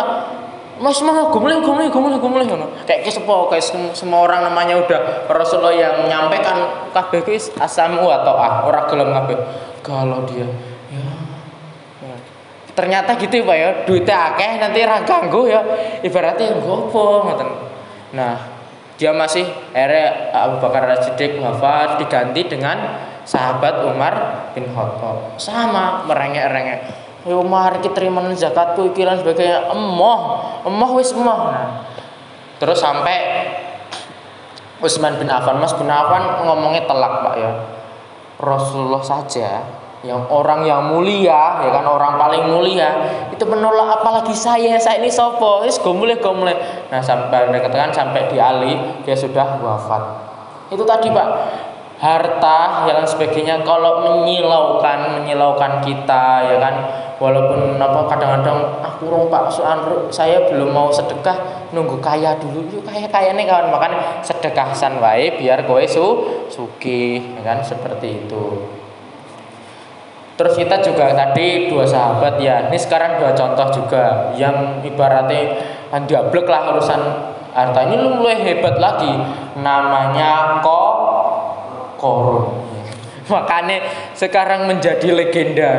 [0.76, 2.68] Mas mah gumling gumling gumling gumling ngono.
[2.84, 3.64] Kayak sepo kayak
[3.96, 9.40] semua orang namanya udah Rasulullah yang menyampaikan kabeh kuwi asamu atau ah ora gelem kabeh.
[9.80, 10.44] Kalau dia
[10.92, 11.08] ya,
[12.04, 12.16] ya.
[12.76, 15.64] Ternyata gitu Pak ya, duitnya akeh nanti ra ganggu ya.
[16.04, 17.50] Ibaratnya gopo ngoten.
[18.12, 18.55] Nah,
[18.96, 19.44] dia masih
[19.76, 24.14] ere Abu Bakar Siddiq wafat diganti dengan sahabat Umar
[24.56, 25.36] bin Khattab.
[25.36, 26.80] Sama merengek-rengek.
[27.26, 29.74] Ya Umar kita terima zakatku ikiran sebagainya.
[29.74, 30.20] Emoh
[30.64, 31.40] emoh wis emoh.
[31.52, 31.90] Nah,
[32.62, 33.18] terus sampai
[34.80, 35.60] Utsman bin Affan.
[35.60, 37.52] Mas bin Affan ngomongnya telak Pak ya.
[38.40, 39.64] Rasulullah saja
[40.06, 42.94] yang orang yang mulia ya kan orang paling mulia
[43.34, 44.78] itu menolak apalagi saya?
[44.78, 45.66] Saya ini sopo?
[45.66, 46.54] Is gomule gomule
[46.94, 50.04] nah sampai dikatakan sampai di Ali dia sudah wafat.
[50.70, 51.28] Itu tadi pak.
[51.96, 56.76] Harta yang sebagainya kalau menyilaukan menyilaukan kita ya kan
[57.18, 59.80] walaupun apa kadang-kadang aku ah, pak soal
[60.12, 62.62] saya belum mau sedekah nunggu kaya dulu.
[62.70, 63.74] Yuk kaya kaya nih kawan.
[63.74, 66.06] Makan sedekahsan wae biar kowe su
[66.52, 68.44] suki ya kan seperti itu
[70.36, 72.68] Terus kita juga tadi dua sahabat ya.
[72.68, 75.64] Ini sekarang dua contoh juga yang ibaratnya
[76.04, 77.02] diablek lah urusan
[77.56, 79.16] harta ini lu mulai hebat lagi.
[79.56, 80.82] Namanya ko
[81.96, 82.46] korun.
[83.32, 85.72] Makanya sekarang menjadi legenda.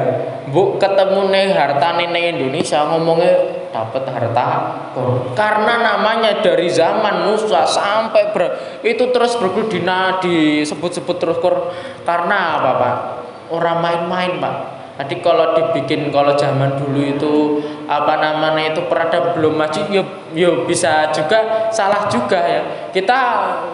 [0.49, 3.37] Bu ketemu nih harta nih Indonesia ngomongnya
[3.77, 4.49] dapat harta
[4.97, 5.37] korun.
[5.37, 11.77] Karena namanya dari zaman Musa sampai ber, itu terus bergulina disebut-sebut terus korun.
[12.09, 12.97] Karena apa pak?
[13.51, 19.53] Orang main-main pak Nanti kalau dibikin kalau zaman dulu itu apa namanya itu perada belum
[19.53, 20.01] maju, ya,
[20.33, 22.61] ya bisa juga salah juga ya.
[22.97, 23.19] Kita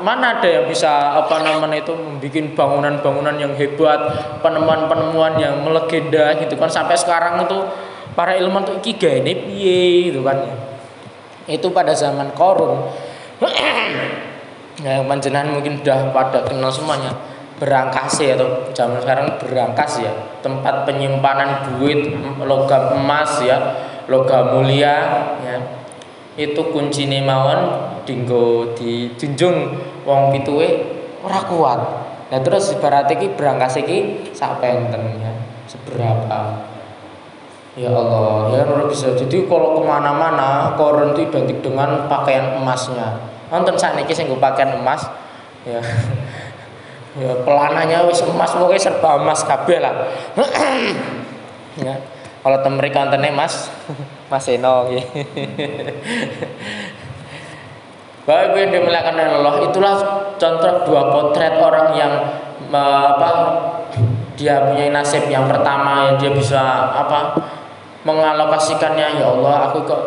[0.02, 4.00] mana ada yang bisa apa namanya itu membuat bangunan-bangunan yang hebat,
[4.42, 7.70] penemuan-penemuan yang melegenda gitu kan sampai sekarang itu
[8.18, 10.42] para ilmuwan tuh iki ini piye gitu kan.
[11.46, 12.90] Itu pada zaman korun.
[14.82, 20.12] ya panjenengan mungkin sudah pada kenal semuanya berangkas ya atau zaman sekarang berangkas ya.
[20.40, 23.58] Tempat penyimpanan duit logam emas ya
[24.08, 24.96] logam mulia
[25.42, 25.58] ya.
[26.36, 29.78] Itu kunci mawon dinggo dijunjung
[30.08, 30.68] wong pituwe
[31.22, 31.80] ora kuat.
[32.32, 35.32] Nah terus ibarat iki berangkas iki sak penten ya
[35.68, 36.68] seberapa?
[37.72, 39.12] Ya Allah ya ora bisa.
[39.12, 43.20] Jadi kalau ke mana-mana koron itu identik dengan pakaian emasnya.
[43.52, 45.04] Nonton saat ini saya pakaian emas
[45.68, 45.78] ya
[47.18, 49.94] ya pelananya wis emas pokoknya serba emas kabeh lah.
[51.72, 51.96] Ya
[52.42, 53.70] kalau mereka antene mas.
[54.32, 54.88] Mas Eno
[58.22, 59.96] Bapak Ibu yang dimuliakan oleh Allah itulah
[60.40, 62.12] contoh dua potret orang yang
[62.72, 63.30] apa
[64.40, 67.36] dia punya nasib yang pertama yang dia bisa apa
[68.08, 69.20] mengalokasikannya.
[69.20, 70.02] Ya Allah aku kok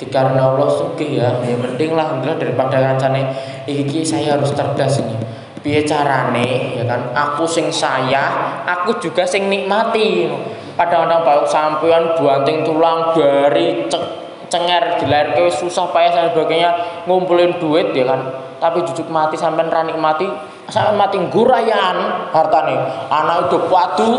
[0.00, 1.36] dikarena Allah sugih ya.
[1.44, 3.28] Ya penting lah daripada kancane
[3.68, 7.12] iki saya harus cerdas ini piye carane ya kan?
[7.12, 10.28] Aku sing sayah aku juga sing nikmati.
[10.76, 14.04] Kadang-kadang baru sampean buanting tulang dari cek,
[14.48, 18.20] cenger dilahirke susah payah dan sebagainya ngumpulin duit ya kan?
[18.56, 20.24] Tapi jujuk mati sampean ra nikmati
[20.72, 22.76] sampean mati gurayan hartane.
[23.12, 24.10] Anak itu padu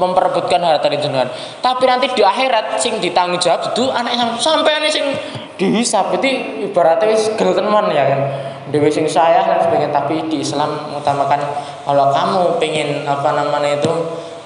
[0.00, 1.28] memperebutkan harta jenengan.
[1.60, 5.04] Tapi nanti di akhirat sing ditanggung jawab itu anak sampai sing
[5.60, 8.20] dihisap berarti ibaratnya wis gel tenan ya kan
[8.72, 11.40] dewe sing sayah dan sebagainya tapi di Islam mengutamakan
[11.84, 13.92] kalau kamu pengen apa namanya itu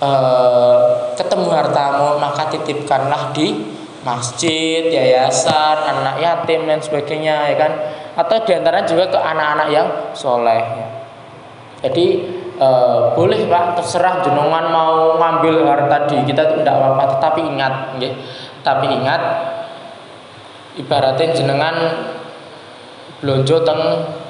[0.03, 0.77] eh,
[1.15, 3.63] ketemu hartamu maka titipkanlah di
[4.05, 7.73] masjid, yayasan, anak yatim dan sebagainya ya kan
[8.15, 10.89] atau di antaranya juga ke anak-anak yang soleh ya.
[11.85, 12.07] Jadi
[12.59, 17.75] eh, boleh pak terserah jenengan mau ngambil harta di kita itu tidak apa-apa tetapi ingat
[18.01, 18.15] nggih.
[18.65, 19.21] tapi ingat
[20.79, 21.77] ibaratnya jenengan
[23.25, 23.81] blonjo teng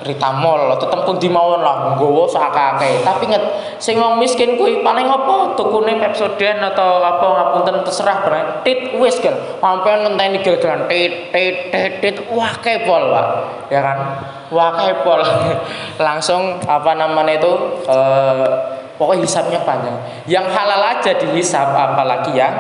[0.05, 3.43] Ritamol atau teng pundi mawon lah nggawa sakake tapi inget
[3.81, 5.57] sing wong miskin kuwi paling apa?
[5.59, 11.73] Tukune Pepsodent atau apa ngapunten terserah berarti tit wis kan sampean ngenteni gegeran tit tit
[11.73, 13.27] tit tit wah kepol Pak.
[13.73, 13.99] Ya kan?
[14.53, 15.25] Wah kepol.
[16.07, 17.53] Langsung apa namanya itu
[17.89, 18.49] eh,
[19.01, 19.97] pokoknya hisapnya panjang.
[20.29, 22.55] Yang halal aja dihisap apalagi yang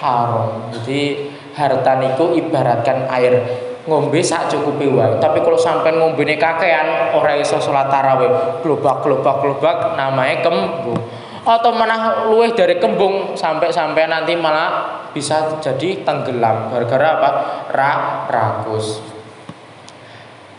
[0.00, 0.72] haram.
[0.72, 5.18] Jadi harta niku ibaratkan air ngombe sak cukupe wae.
[5.18, 11.00] Tapi kalau sampai ngombene kakean ora iso salat tarawih, globak globak globak namanya kembung.
[11.48, 17.30] Atau mana luweh dari kembung sampai sampai nanti malah bisa jadi tenggelam gara-gara apa?
[17.72, 17.92] Ra
[18.28, 19.00] rakus.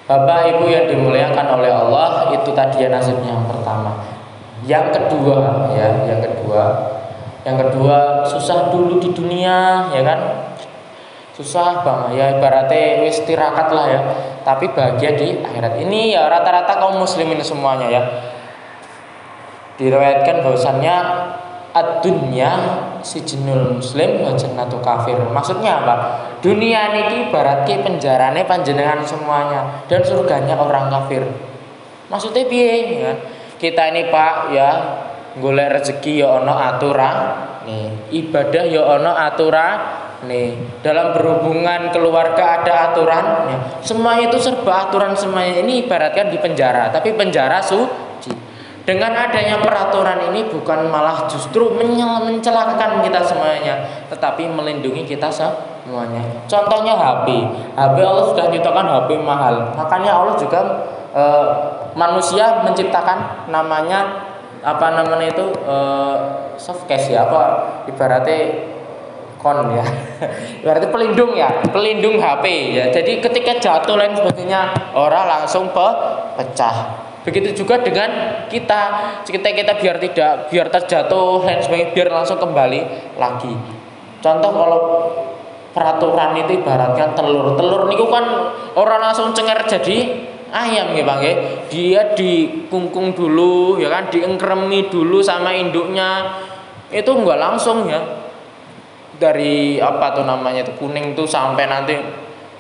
[0.09, 4.01] Bapak Ibu yang dimuliakan oleh Allah itu tadi ya nasibnya yang pertama.
[4.65, 6.63] Yang kedua ya, yang kedua.
[7.45, 10.48] Yang kedua susah dulu di dunia ya kan
[11.39, 14.01] susah bang ya ibaratnya wis tirakat lah ya.
[14.43, 15.79] Tapi bahagia di akhirat.
[15.79, 18.01] Ini ya rata-rata kaum muslimin semuanya ya.
[19.79, 20.95] Diriwayatkan bahwasannya
[21.71, 22.51] ad-dunya
[22.99, 24.35] si jenul muslim wa
[24.83, 25.15] kafir.
[25.15, 25.95] Maksudnya apa?
[26.43, 31.23] Dunia ini ibaratnya penjarane panjenengan semuanya dan surganya orang kafir.
[32.11, 33.13] Maksudnya piye ya?
[33.55, 34.69] Kita ini pak ya
[35.39, 37.15] golek rezeki ya ono aturan.
[37.63, 43.57] Nih ibadah ya ono aturan nih dalam berhubungan keluarga ada aturan ya.
[43.79, 48.35] semuanya itu serba aturan semuanya ini ibaratkan di penjara tapi penjara suci.
[48.83, 56.25] Dengan adanya peraturan ini bukan malah justru mencelakakan kita semuanya tetapi melindungi kita semuanya.
[56.49, 57.27] Contohnya HP
[57.77, 59.77] HP Allah sudah nyiptakan HP mahal.
[59.77, 60.61] Makanya Allah juga
[61.13, 61.23] e,
[61.93, 64.25] manusia menciptakan namanya
[64.65, 65.75] apa namanya itu e,
[66.57, 67.41] soft case ya apa
[67.85, 68.78] ibaratnya
[69.39, 69.85] kon ya.
[70.67, 72.85] Berarti pelindung ya pelindung HP ya.
[72.91, 75.87] Jadi ketika jatuh lain sebagainya orang langsung pe
[76.35, 77.07] pecah.
[77.23, 78.81] Begitu juga dengan kita.
[79.23, 82.79] Kita kita biar tidak biar terjatuh lain sebagainya biar langsung kembali
[83.15, 83.55] lagi.
[84.19, 84.81] Contoh kalau
[85.71, 91.33] peraturan itu ibaratkan telur telur niku kan orang langsung cengar jadi ayam ya bang ya.
[91.71, 96.43] Dia dikungkung dulu ya kan diengkremi dulu sama induknya.
[96.91, 98.19] Itu enggak langsung ya
[99.19, 101.99] dari apa tuh namanya itu kuning tuh sampai nanti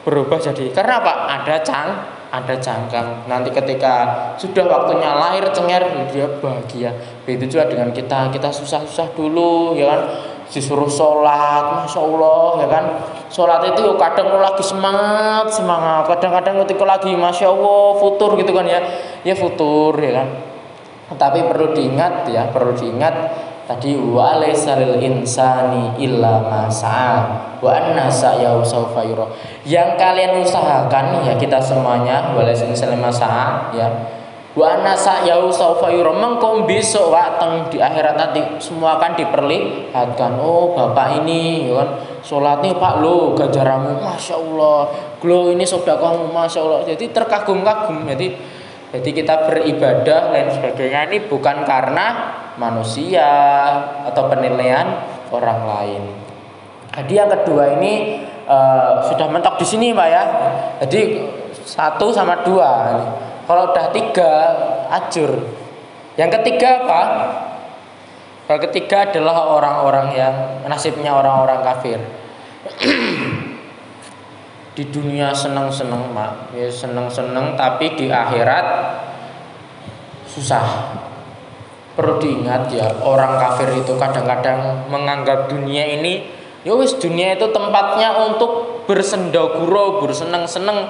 [0.03, 1.13] berubah jadi karena apa?
[1.39, 1.89] Ada cang
[2.29, 4.05] ada cangkang nanti ketika
[4.37, 5.81] sudah waktunya lahir cengar
[6.13, 6.93] dia bahagia.
[7.25, 8.29] Begitu juga dengan kita.
[8.29, 10.01] Kita susah-susah dulu ya kan?
[10.49, 12.85] Disuruh sholat masya Allah ya kan?
[13.33, 16.05] Sholat itu kadang lagi semangat semangat.
[16.05, 18.81] Kadang-kadang ketika lagi masya Allah futur gitu kan ya.
[19.25, 20.27] Ya futur ya kan?
[21.17, 26.65] Tapi perlu diingat ya perlu diingat tadi wa lil insani illa ma
[27.61, 29.29] wa anna sa'yahu sawfa yura.
[29.61, 32.65] Yang kalian usahakan ya kita semuanya wa laysa
[32.97, 33.13] ma
[33.69, 33.87] ya.
[34.57, 36.09] Wa anna sa'yahu sawfa yura.
[36.17, 40.41] Mengko besok wateng di akhirat nanti semua akan diperlihatkan.
[40.41, 41.89] Oh, Bapak ini ya kan
[42.25, 44.89] salatnya Pak lo ganjaramu Masya Allah.
[45.21, 46.81] Glo ini sedekahmu Masya Allah.
[46.89, 48.09] Jadi terkagum-kagum.
[48.17, 48.57] Jadi
[48.89, 53.25] jadi kita beribadah dan sebagainya ini bukan karena manusia
[54.03, 54.99] atau penilaian
[55.31, 56.03] orang lain.
[56.91, 60.23] Jadi yang kedua ini uh, sudah mentok di sini pak ya.
[60.83, 61.23] Jadi
[61.63, 62.99] satu sama dua.
[63.47, 64.31] Kalau udah tiga
[64.91, 65.31] acur.
[66.19, 67.01] Yang ketiga apa?
[68.45, 70.35] Kalau ketiga adalah orang-orang yang
[70.67, 71.99] nasibnya orang-orang kafir.
[74.79, 78.95] di dunia seneng-seneng mak ya seneng-seneng tapi di akhirat
[80.23, 80.63] susah
[81.99, 88.15] perlu diingat ya orang kafir itu kadang-kadang menganggap dunia ini ya wis dunia itu tempatnya
[88.23, 90.89] untuk bersendaguro berseneng-seneng.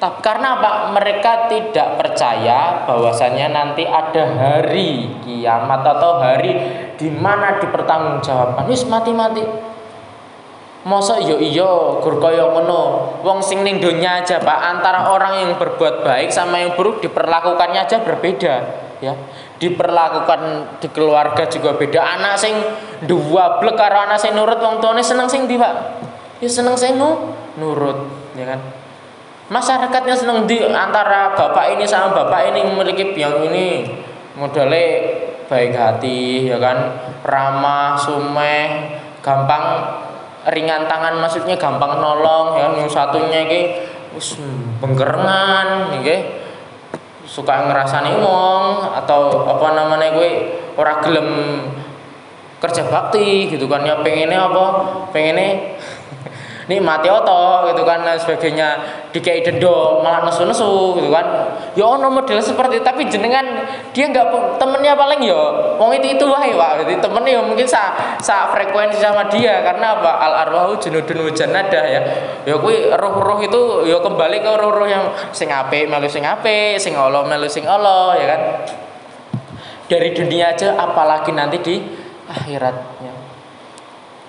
[0.00, 0.96] Tapi karena apa?
[0.96, 6.56] Mereka tidak percaya bahwasanya nanti ada hari kiamat atau hari
[6.96, 8.64] di mana dipertanggungjawabkan.
[8.64, 9.44] Wis mati-mati.
[10.88, 13.12] Masa iya iya gur kaya ngono.
[13.20, 17.84] Wong sing ning donya aja Pak, antara orang yang berbuat baik sama yang buruk diperlakukannya
[17.84, 18.54] aja berbeda,
[19.04, 19.12] ya.
[19.60, 20.40] Diperlakukan
[20.80, 22.00] di keluarga juga beda.
[22.00, 22.56] Anak sing
[23.04, 25.74] dua blek karo anak sing nurut wong tuane seneng sing ndi, Pak?
[26.40, 28.60] Ya seneng sing nu, nurut, ya kan.
[29.52, 33.84] Masyarakatnya seneng di antara bapak ini sama bapak ini memiliki biang ini
[34.40, 34.84] modelnya
[35.50, 36.94] baik hati ya kan
[37.26, 39.82] ramah sumeh gampang
[40.54, 43.60] ringan tangan maksudnya gampang nolong ya kan yang satunya ini
[44.14, 44.38] wis
[44.78, 46.20] bengkerengan nggih
[47.30, 50.30] suka ngerasani wong atau apa namanya gue
[50.74, 51.62] ora gelem
[52.58, 53.86] kerja bakti gitu kan.
[53.86, 54.64] Ya pengennya apa?
[55.14, 55.78] Pengennya
[56.70, 58.68] nikmati oto gitu kan dan sebagainya.
[59.10, 61.26] Dikai dendo malah nesu-nesu gitu kan.
[61.74, 63.42] Ya ono model seperti tapi jenengan
[63.90, 66.86] dia nggak temennya paling ya wong itu itu wae pak.
[66.86, 67.90] Jadi temennya ya mungkin sa,
[68.22, 70.10] sa frekuensi sama dia karena apa?
[70.22, 72.00] Al arwahu junudun hujan nada ya.
[72.46, 76.94] Ya kui roh-roh itu ya kembali ke roh-roh yang sing ape melu sing ape sing
[76.94, 78.40] Allah melu sing Allah ya kan.
[79.90, 81.74] Dari dunia aja apalagi nanti di
[82.30, 82.99] akhiratnya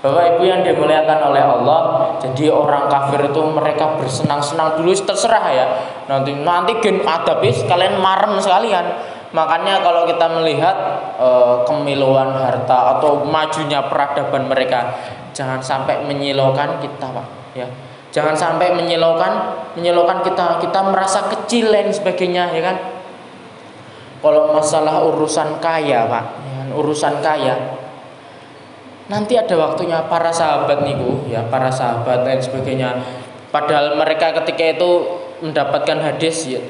[0.01, 1.81] Bapak Ibu yang dimuliakan oleh Allah,
[2.17, 5.65] jadi orang kafir itu mereka bersenang-senang dulu terserah ya.
[6.09, 8.81] Nanti nanti gen adabis kalian marem sekalian.
[9.29, 10.75] Makanya kalau kita melihat
[11.21, 11.29] e,
[11.69, 14.89] kemiluan harta atau majunya peradaban mereka,
[15.37, 17.27] jangan sampai menyilaukan kita, Pak.
[17.53, 17.69] Ya.
[18.09, 19.33] Jangan sampai menyilaukan
[19.77, 22.77] menyilaukan kita, kita merasa kecil dan sebagainya, ya kan?
[24.19, 27.80] Kalau masalah urusan kaya, Pak, ya, urusan kaya,
[29.11, 32.95] nanti ada waktunya para sahabat niku ya para sahabat dan sebagainya.
[33.51, 34.91] Padahal mereka ketika itu
[35.43, 36.63] mendapatkan hadis ya,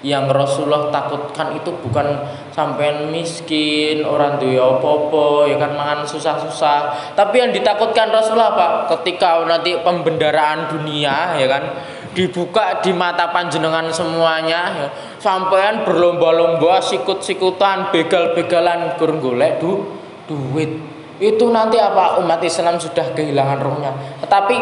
[0.00, 7.12] yang Rasulullah takutkan itu bukan sampai miskin orang tuh ya popo ya kan mangan susah-susah.
[7.12, 8.68] Tapi yang ditakutkan Rasulullah apa?
[8.96, 11.62] Ketika nanti pembendaraan dunia ya kan
[12.16, 14.88] dibuka di mata panjenengan semuanya ya.
[15.16, 19.96] sampean berlomba-lomba sikut-sikutan begal-begalan kurang golek du
[20.28, 20.91] duit
[21.22, 23.94] itu nanti apa umat Islam sudah kehilangan rohnya.
[24.26, 24.56] Tetapi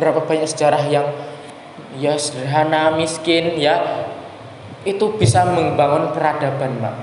[0.00, 1.04] berapa banyak sejarah yang
[2.00, 4.08] ya sederhana, miskin ya
[4.88, 6.96] itu bisa membangun peradaban, Pak.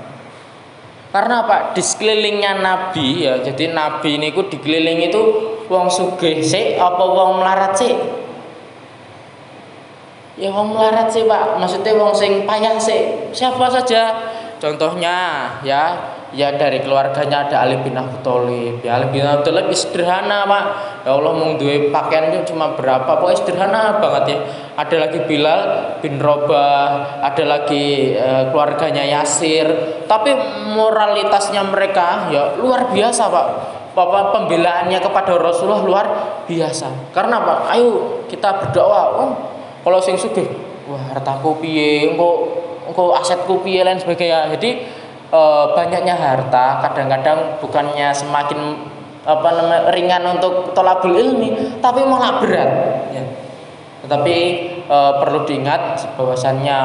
[1.14, 1.56] Karena apa?
[1.78, 5.22] Di sekelilingnya Nabi ya, jadi Nabi ini ku dikelilingi itu
[5.70, 7.94] wong sugih sih apa wong melarat sih?
[10.34, 11.62] Ya wong melarat sih, Pak.
[11.62, 13.30] Maksudnya wong sing payah sih.
[13.30, 14.10] Siapa saja?
[14.58, 18.82] Contohnya ya ya dari keluarganya ada Ali bin Abi Thalib.
[18.82, 20.64] Ya Ali bin Abi Thalib sederhana pak.
[21.06, 23.06] Ya Allah mau duwe pakaiannya cuma berapa?
[23.06, 24.38] Pokoknya sederhana banget ya.
[24.74, 25.60] Ada lagi Bilal
[26.02, 29.66] bin Robah ada lagi e, keluarganya Yasir.
[30.10, 30.34] Tapi
[30.74, 33.46] moralitasnya mereka ya luar biasa pak.
[33.94, 36.06] Bapak pembelaannya kepada Rasulullah luar
[36.50, 37.14] biasa.
[37.14, 39.02] Karena pak ayo kita berdoa.
[39.14, 39.30] Oh,
[39.86, 40.50] kalau sing sugih
[40.90, 42.10] wah hartaku piye?
[42.10, 42.50] Engko
[42.90, 43.86] engko asetku piye?
[43.86, 44.50] Lain sebagainya.
[44.58, 45.03] Jadi
[45.34, 45.40] e,
[45.74, 48.86] banyaknya harta kadang-kadang bukannya semakin
[49.24, 52.70] apa namanya ringan untuk tolabul ilmi tapi malah berat
[53.10, 53.24] ya.
[54.06, 54.36] tetapi
[54.86, 56.78] e, perlu diingat bahwasannya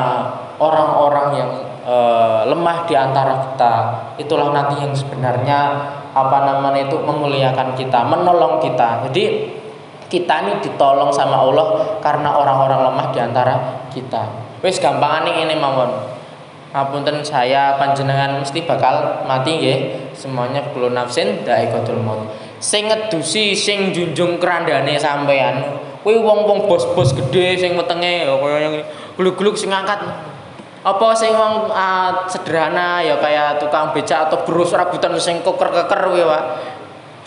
[0.57, 1.51] orang-orang yang
[1.85, 1.95] e,
[2.49, 3.73] lemah di antara kita
[4.17, 5.59] itulah nanti yang sebenarnya
[6.09, 9.05] apa namanya itu memuliakan kita menolong kita.
[9.09, 9.53] Jadi
[10.09, 13.55] kita ini ditolong sama Allah karena orang-orang lemah di antara
[13.93, 14.25] kita.
[14.65, 16.18] Wis gampang ini ini mawon
[16.69, 19.79] ngapunten saya panjenengan mesti bakal mati nggih.
[20.13, 22.29] Semuanya kulo nafsin daikatul maut.
[22.59, 28.83] Sing ngedusi sing junjung kerandane sampean kuwi wong-wong bos-bos gede sing wetenge ya kaya
[29.19, 29.99] gluk-gluk sing ngangkat.
[30.79, 36.23] Apa sing wong uh, sederhana ya kayak tukang beca atau berus rabutan sing koker-keker kuwi
[36.23, 36.43] Pak.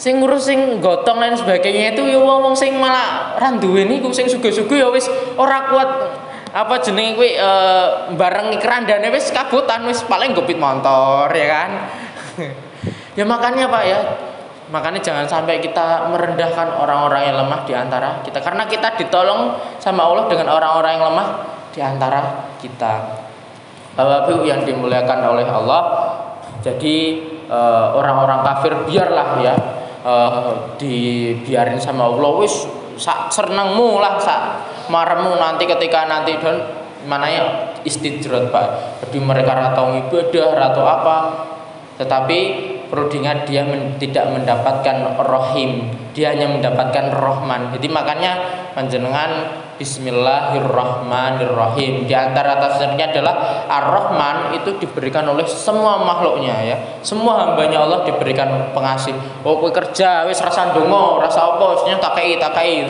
[0.01, 4.83] Sing ngurus sing gotong lain sebagainya itu ya wong-wong sing malah randuwe niku sing sugih-sugih
[4.83, 5.07] ya wis
[5.37, 5.91] ora kuat
[6.53, 7.33] apa jenenge kuwi?
[7.33, 7.51] E,
[8.13, 11.71] bareng kerandane wis kabutan wis paling gopit motor ya kan?
[13.13, 14.01] Ya makanya Pak ya.
[14.73, 18.41] Makanya jangan sampai kita merendahkan orang-orang yang lemah di antara kita.
[18.41, 21.29] Karena kita ditolong sama Allah dengan orang-orang yang lemah
[21.77, 22.21] di antara
[22.57, 23.21] kita.
[23.93, 25.83] Bapak Ibu yang dimuliakan oleh Allah.
[26.65, 26.97] Jadi
[27.53, 29.55] eh, orang-orang kafir biarlah ya
[30.07, 32.31] uh, dibiarin sama Allah.
[32.41, 32.65] Wis
[33.03, 34.41] sak senengmu lah sak
[34.87, 36.63] maremu nanti ketika nanti dan
[37.11, 37.45] mana ya
[37.83, 38.67] istidrat pak.
[39.03, 41.17] Jadi mereka ratau ibadah ratau apa.
[41.99, 42.39] Tetapi
[42.93, 48.33] perlu diingat dia men, tidak mendapatkan rohim dia hanya mendapatkan rohman jadi makanya
[48.77, 52.07] panjenengan Bismillahirrahmanirrahim.
[52.07, 56.79] Di antara tafsirnya adalah Ar-Rahman itu diberikan oleh semua makhluknya ya.
[57.03, 59.11] Semua hambanya Allah diberikan pengasih.
[59.43, 62.87] Oh, kowe kerja wis rasa ndonga, rasa apa, tak takai takai.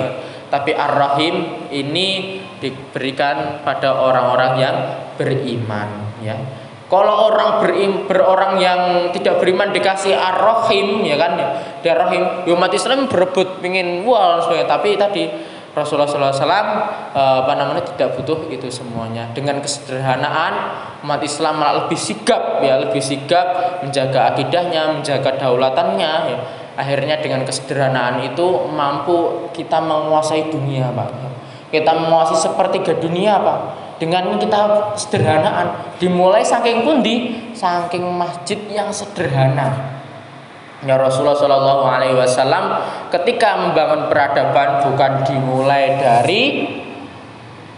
[0.53, 4.77] Tapi Ar-Rahim ini diberikan pada orang-orang yang
[5.17, 5.89] beriman
[6.21, 6.37] ya.
[6.93, 11.49] Kalau orang berim, berorang yang tidak beriman dikasih ar-rahim ya kan ya.
[11.81, 15.25] Dia rahim, ya umat Islam berebut pingin wal tapi tadi
[15.73, 16.69] Rasulullah SAW eh,
[17.17, 19.33] apa namanya tidak butuh itu semuanya.
[19.33, 20.53] Dengan kesederhanaan
[21.01, 26.13] umat Islam malah lebih sigap ya, lebih sigap menjaga akidahnya, menjaga daulatannya.
[26.29, 26.39] Ya.
[26.77, 31.09] Akhirnya dengan kesederhanaan itu mampu kita menguasai dunia, Pak.
[31.73, 33.82] Kita menguasai sepertiga dunia, Pak.
[34.03, 39.95] Dengan kita sederhanaan, dimulai saking pundi, saking masjid yang sederhana.
[40.83, 42.83] Ya Rasulullah Shallallahu Alaihi Wasallam
[43.15, 46.67] ketika membangun peradaban bukan dimulai dari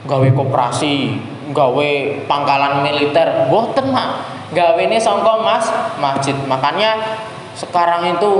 [0.09, 1.21] gawe koperasi,
[1.53, 1.91] gawe
[2.25, 4.25] pangkalan militer, boten mak,
[4.57, 5.69] gawe ini songko mas
[6.01, 6.33] masjid.
[6.49, 7.21] Makanya
[7.53, 8.33] sekarang itu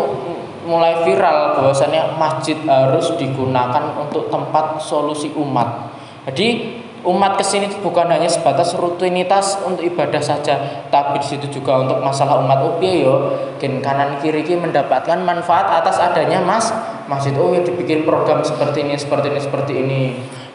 [0.65, 5.93] mulai viral bahwasannya masjid harus digunakan untuk tempat solusi umat.
[6.25, 11.85] Jadi umat ke sini bukan hanya sebatas rutinitas untuk ibadah saja, tapi di situ juga
[11.85, 13.15] untuk masalah umat oh yo,
[13.61, 16.73] gen kanan kiri ki mendapatkan manfaat atas adanya mas
[17.05, 20.03] masjid oh dibikin program seperti ini seperti ini seperti ini.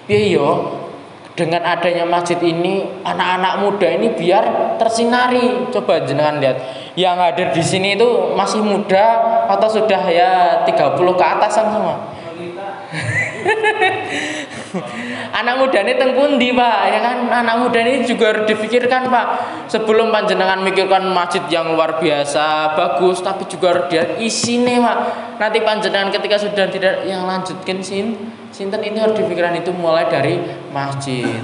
[0.10, 0.50] Piye yo
[1.38, 5.72] dengan adanya masjid ini anak-anak muda ini biar tersinari.
[5.72, 6.58] Coba jenengan lihat
[6.98, 11.96] yang hadir di sini itu masih muda atau sudah ya 30 ke atas semua.
[15.34, 16.78] anak muda ini tengkundi pak?
[16.90, 17.18] Ya kan?
[17.30, 19.26] Anak muda ini juga harus dipikirkan pak.
[19.70, 24.98] Sebelum panjenengan mikirkan masjid yang luar biasa bagus tapi juga harus dia isi nih pak.
[25.41, 28.18] Nanti panjenengan ketika sudah tidak yang lanjutkan sin
[28.50, 30.41] sinten ini harus dipikirkan itu mulai dari
[30.74, 31.41] masjid.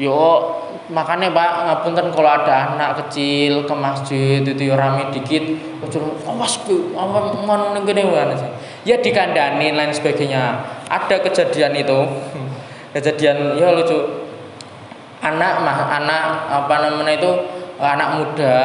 [0.00, 0.60] Yo
[0.92, 5.40] makanya pak ngapunten kalau ada anak kecil ke masjid itu ya rame dikit
[6.28, 8.04] awas bu awan gini
[8.82, 10.58] ya dikandani lain sebagainya.
[10.92, 11.98] Ada kejadian itu
[12.92, 13.96] kejadian ya lucu
[15.24, 17.30] anak mah anak apa namanya itu
[17.80, 18.56] anak muda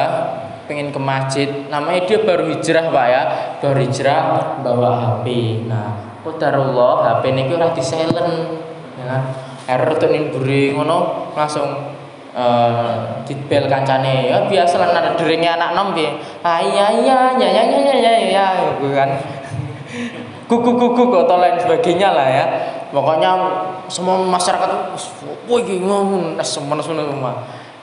[0.68, 3.22] pengen ke masjid namanya dia baru hijrah pak ya
[3.64, 4.20] baru hijrah
[4.60, 5.26] bawa HP
[5.64, 8.60] nah qadarullah HP ini ora di silent
[9.00, 9.22] ya kan
[9.64, 11.96] error tuh nimburi ngono langsung
[12.36, 17.48] uh, bel kancane ya biasa lah ada deringnya anak nom piye ah iya iya ya
[17.48, 18.46] ya ya ya ya
[18.76, 19.10] ya kan
[20.48, 22.44] kuku kuku atau lain sebagainya lah ya.
[22.88, 23.30] Pokoknya
[23.92, 24.96] semua masyarakat
[25.44, 27.32] wah ngomong semua semua.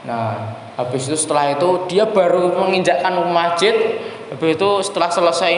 [0.01, 4.01] Nah habis itu setelah itu dia baru menginjakkan masjid.
[4.33, 5.53] Habis itu setelah selesai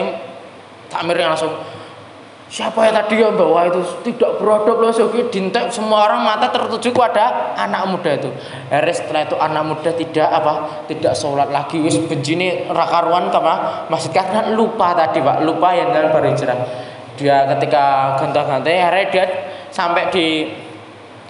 [0.92, 1.56] takmirnya langsung
[2.48, 3.80] siapa ya tadi yang bawa itu?
[4.12, 8.28] Tidak beradab loh oke dintek semua orang mata tertuju pada anak muda itu.
[8.68, 11.80] Akhirnya setelah itu anak muda tidak apa tidak sholat lagi.
[11.80, 14.12] Wis benjini rakaruan kama masjid.
[14.12, 15.40] Karena lupa tadi pak.
[15.40, 16.87] Lupa yang dalam berhijrah
[17.18, 19.24] dia ketika ganteng-ganteng akhirnya dia
[19.74, 20.46] sampai di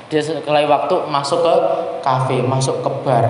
[0.09, 1.55] dia sekali waktu masuk ke
[2.05, 3.25] kafe masuk ke bar.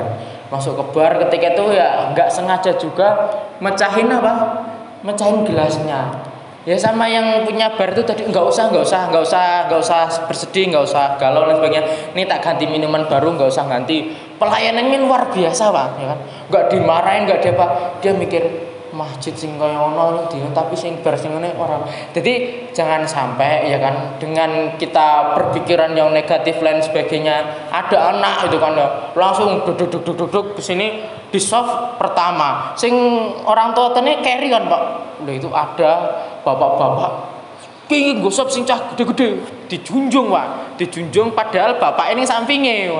[0.48, 3.30] Masuk ke bar ketika itu ya nggak sengaja juga
[3.62, 4.64] mecahin apa?
[5.06, 6.10] Mecahin gelasnya.
[6.66, 10.01] Ya sama yang punya bar itu tadi nggak usah nggak usah nggak usah nggak usah
[10.28, 11.85] bersedih nggak usah galau dan sebagainya.
[12.14, 14.14] Ini tak ganti minuman baru nggak usah ganti.
[14.39, 16.18] Pelayanannya luar biasa pak ya kan?
[16.51, 17.70] Nggak dimarahin nggak dia pak
[18.05, 21.82] dia mikir masjid sing kaya ono dino tapi sing bar sing ngene ora.
[22.12, 28.56] Jadi jangan sampai ya kan dengan kita berpikiran yang negatif lain sebagainya ada anak itu
[28.56, 32.94] kan ya langsung duduk duduk duduk ke sini di soft pertama sing
[33.44, 34.82] orang tua tene carry kan Pak.
[35.27, 37.39] Lho itu ada bapak-bapak
[37.89, 39.40] pingin gosok sing cah gede-gede
[39.73, 42.93] dijunjung Pak dijunjung padahal bapak ini sampingnya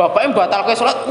[0.00, 1.04] bapaknya batal ke sholat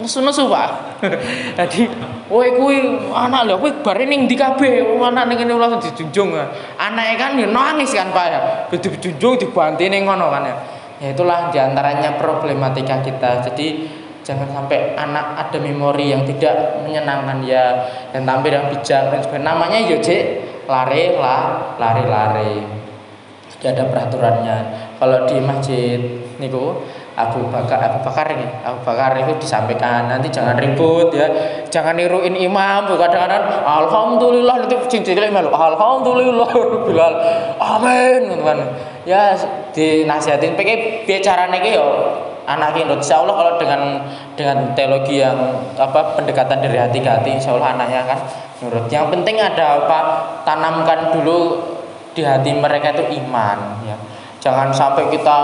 [0.00, 0.68] nesu-nesu Pak.
[1.60, 1.84] Jadi
[2.24, 2.80] Woi kui
[3.12, 6.32] anak lho kui bare ning ndi kabeh anak ning ngene langsung dijunjung.
[6.80, 8.40] Anake kan ya nangis kan Pak ya.
[8.72, 10.56] Dijunjung dibanti ning ngono kan ya.
[11.04, 13.44] Ya itulah di antaranya problematika kita.
[13.44, 13.84] Jadi
[14.24, 19.44] jangan sampai anak ada memori yang tidak menyenangkan ya dan tampil yang bijak dan sebagainya.
[19.52, 20.18] Namanya yo ya,
[20.64, 22.64] lari lah, lari-lari.
[23.52, 24.56] Jadi ada peraturannya.
[24.96, 26.00] Kalau di masjid
[26.40, 26.80] niku
[27.14, 31.30] Abu Bakar Abu Bakar ini Abu Bakar itu disampaikan nanti jangan ribut ya
[31.70, 32.90] jangan niruin imam.
[32.90, 36.50] Kadang-kadang alhamdulillah nanti cincin imam alhamdulillah
[36.82, 37.14] bilal
[37.62, 38.58] amin gitu kan.
[39.06, 39.38] Ya
[39.70, 40.58] dinasihatin.
[40.58, 41.86] Pengen bicara nih yo
[42.50, 43.80] anak ini insya Allah kalau dengan
[44.34, 45.38] dengan teologi yang
[45.78, 48.18] apa pendekatan dari hati ke hati insya Allah anaknya kan
[48.58, 48.90] nurut.
[48.90, 49.98] Yang penting ada apa
[50.42, 51.62] tanamkan dulu
[52.10, 53.98] di hati mereka itu iman ya
[54.44, 55.38] Jangan sampai kita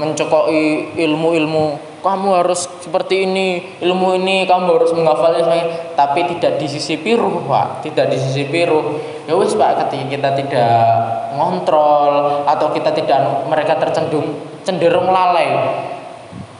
[0.00, 7.44] mencekoi ilmu-ilmu kamu harus seperti ini, ilmu ini kamu harus menghafalnya tapi tidak disisipi ruh,
[7.44, 7.84] Pak.
[7.84, 8.96] Tidak disisipi ruh.
[9.28, 10.72] Ya wis, Pak, ketika kita tidak
[11.36, 15.76] ngontrol atau kita tidak mereka tercenderung cenderung lalai.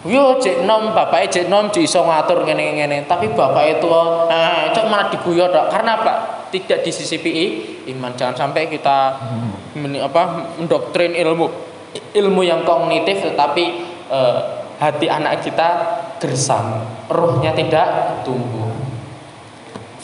[0.04, 3.88] Yo cek nom bapak cek nom cek iso ngatur ngene ngene tapi bapak itu
[4.32, 6.12] nah cok malah diguyur dok karena apa
[6.48, 7.60] tidak disisipi
[7.92, 10.00] iman jangan sampai kita hmm.
[10.00, 11.69] apa mendoktrin ilmu
[12.14, 13.64] ilmu yang kognitif tetapi
[14.10, 14.38] eh,
[14.80, 15.68] hati anak kita
[16.16, 18.72] gersam, ruhnya tidak tumbuh.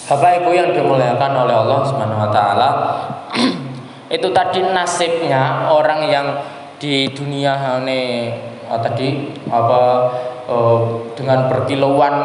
[0.06, 2.68] Bapak Ibu yang dimuliakan oleh Allah Subhanahu wa taala,
[4.16, 6.26] itu tadi nasibnya orang yang
[6.76, 8.30] di dunia ini
[8.68, 9.82] eh, tadi apa
[10.46, 10.78] eh,
[11.16, 12.16] dengan berkilauan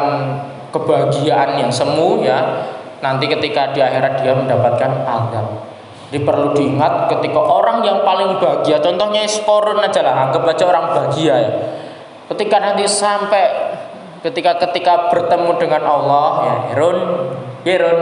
[0.72, 2.68] kebahagiaan yang semu ya
[3.02, 5.71] nanti ketika di akhirat dia mendapatkan azab.
[6.12, 10.92] Jadi perlu diingat ketika orang yang paling bahagia, contohnya korun aja lah, anggap aja orang
[10.92, 11.50] bahagia ya.
[12.28, 13.72] Ketika nanti sampai
[14.20, 16.98] ketika ketika bertemu dengan Allah ya, Herun,
[17.64, 18.00] Herun,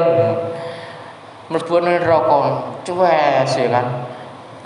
[1.54, 2.38] mlebu neraka,
[2.82, 3.86] cuwes ya kan.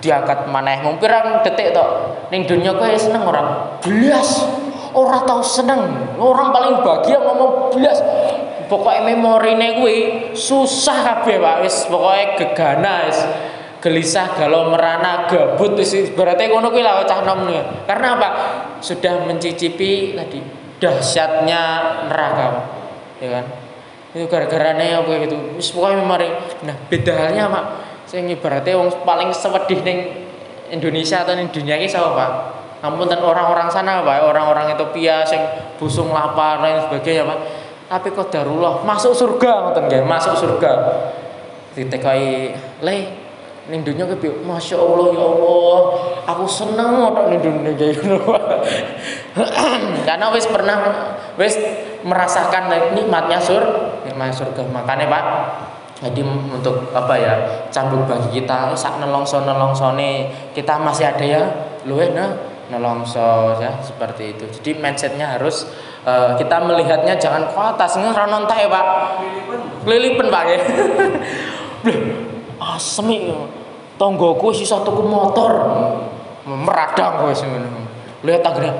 [0.01, 2.17] Diangkat maneh mung pirang detik tok.
[2.33, 3.77] Ning dunya kowe seneng ora?
[3.77, 4.41] Blas.
[4.97, 6.17] Ora tau seneng.
[6.17, 8.01] Orang paling bahagia ngomong blas
[8.67, 9.97] pokoknya memorine kuwi
[10.37, 11.55] susah kabeh Pak.
[11.65, 13.19] Wis pokoknya gegana wis.
[13.81, 15.93] Gelisah galau merana gabut wis.
[16.13, 17.47] Berarti ngono kuwi lah cah nom.
[17.85, 18.29] Karena apa?
[18.81, 20.39] Sudah mencicipi tadi
[20.81, 21.61] dahsyatnya
[22.11, 22.47] neraka
[23.23, 23.45] ya kan?
[24.15, 25.37] Itu gara-gara apa gitu.
[25.57, 26.29] Wis pokoknya memori.
[26.65, 27.65] Nah beda halnya Pak.
[28.05, 29.99] Sing ibaratnya wong paling sewedih ning
[30.69, 32.31] Indonesia atau ning dunia ini siapa Pak?
[32.85, 34.29] Namun dan orang-orang sana Pak.
[34.29, 35.41] Orang-orang Ethiopia sing
[35.81, 37.39] busung lapar dan sebagainya Pak
[37.85, 40.71] tapi kok darullah masuk surga ngoten nggih masuk surga.
[41.75, 42.97] Ditekai le
[43.65, 45.77] ning dunya ki Masya Allah ya Allah
[46.29, 47.97] aku seneng tok ning dunya iki
[50.07, 50.77] karena wis pernah
[51.33, 51.57] wis
[52.05, 53.61] merasakan nikmatnya sur
[54.05, 54.65] nikmat surga.
[54.69, 55.25] Makanya Pak
[55.95, 57.33] jadi untuk apa ya
[57.71, 61.43] cambuk bagi kita sak nelongso nelongsone kita masih ada ya.
[61.85, 62.33] Luweh nah
[62.69, 64.45] nelongso ya seperti itu.
[64.49, 65.69] Jadi mindsetnya harus
[66.05, 67.97] uh, kita melihatnya jangan ke atas.
[67.97, 68.85] Ngeronon tae pak?
[69.89, 70.43] Lilipen pak.
[71.85, 71.93] Ya
[72.57, 73.29] asmi
[73.99, 75.51] tonggoku sisa tuku motor.
[76.45, 77.49] Meradang gue sih
[78.25, 78.73] lihat tangganya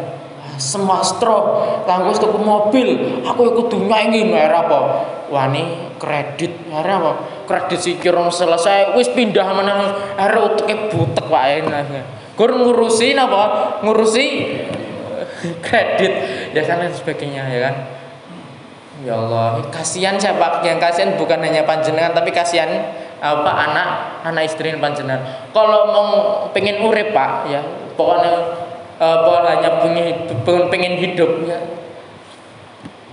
[0.58, 3.22] semastro kanggo tuku mobil.
[3.26, 4.80] Aku ikut dunia ini era apa?
[5.30, 6.70] Wani kredit.
[6.70, 7.12] Era apa?
[7.46, 8.94] Kredit sih kira selesai.
[8.98, 11.44] Wis pindah mana era utek butek pak.
[11.62, 12.02] Ini
[12.36, 13.44] Gur ngurusin apa?
[13.82, 14.26] Ngurusi
[15.66, 16.14] kredit
[16.64, 17.76] kan dan sebagainya ya kan?
[19.04, 20.64] Ya Allah kasihan siapa?
[20.64, 23.88] Yang kasihan bukan hanya panjenengan tapi kasihan apa anak
[24.24, 25.52] anak istri panjenengan.
[25.52, 26.10] Kalau mau
[26.56, 27.60] pengen urip pak ya
[28.00, 28.34] pokoknya
[28.96, 31.60] apa hanya pengen pengen hidup ya.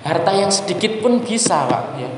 [0.06, 2.10] Harta yang sedikit pun bisa pak ya.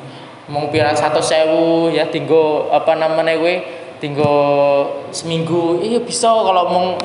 [0.45, 3.65] Mau pira satu sewu ya tinggal apa namanya gue
[3.97, 6.29] tinggal seminggu iya bisa.
[6.29, 7.01] Kalau mau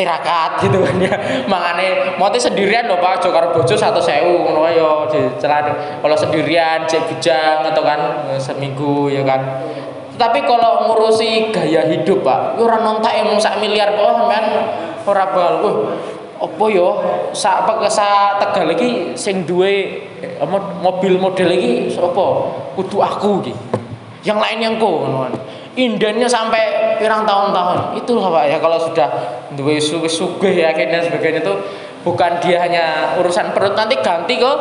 [0.00, 1.12] tirakat gitu kan ya.
[1.52, 6.88] Makanya mau sendirian loh pak jokar bojo satu sewu ngono yo di celana kalau sendirian
[6.88, 8.00] cek bujang atau kan
[8.40, 9.60] seminggu ya kan.
[10.16, 14.44] Tapi kalau ngurusi gaya hidup pak yo ora nontak emang sak miliar kok men
[15.04, 15.76] ora bal wah
[16.40, 16.88] apa yo
[17.36, 20.08] sak apa sa tegal lagi sing duwe
[20.80, 22.26] mobil model lagi sapa?
[22.72, 23.52] Kudu aku iki.
[24.24, 24.96] Yang lain yang kok
[25.78, 27.98] indennya sampai pirang tahun-tahun.
[28.00, 29.08] Itulah pak ya kalau sudah
[29.54, 31.54] dua isu sugih ya dan sebagainya itu
[32.02, 33.78] bukan dia hanya urusan perut.
[33.78, 34.52] Nanti ganti ke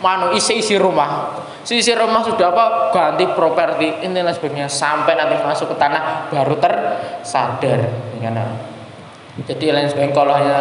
[0.00, 1.42] manu isi-isi rumah.
[1.60, 6.58] Isi rumah sudah apa ganti properti ini dan sebagainya sampai nanti masuk ke tanah baru
[6.58, 8.58] tersadar dengan
[9.46, 10.58] jadi lain sebagainya kalau hanya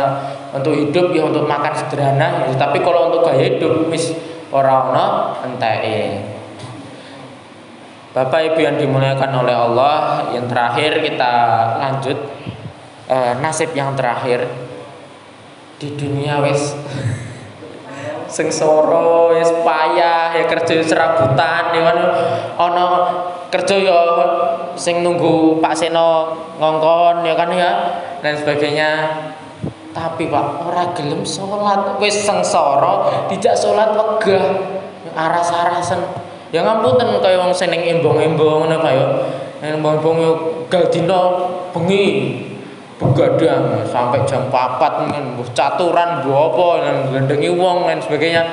[0.54, 2.54] untuk hidup ya untuk makan sederhana ya.
[2.56, 4.14] tapi kalau untuk gaya hidup mis
[4.54, 5.06] orang no
[5.44, 5.82] entek
[8.10, 11.34] Bapak Ibu yang dimuliakan oleh Allah, yang terakhir kita
[11.78, 12.18] lanjut
[13.06, 14.50] e, nasib yang terakhir
[15.78, 16.74] di dunia wes
[18.34, 22.00] sengsara wis payah ya kerja serabutan ya kan?
[22.58, 22.86] Ana
[23.54, 24.02] kerja ya
[24.74, 27.72] sing nunggu Pak Seno ngongkon ya kan ya?
[28.26, 28.90] Dan sebagainya.
[29.90, 34.66] Tapi Pak ora gelem salat wis sengsara dijak salat wegah.
[35.14, 39.06] Aras-arasen ya ngapunten kaya wong seneng embong-embong ngono Pak ya.
[39.60, 40.32] Embong-embong yo
[40.72, 41.20] gal dina
[41.76, 42.06] bengi
[43.00, 45.24] begadang sampai jam 4 mungkin
[45.56, 46.68] caturan bu apa
[47.12, 48.44] glendengi wong dan sebagainya.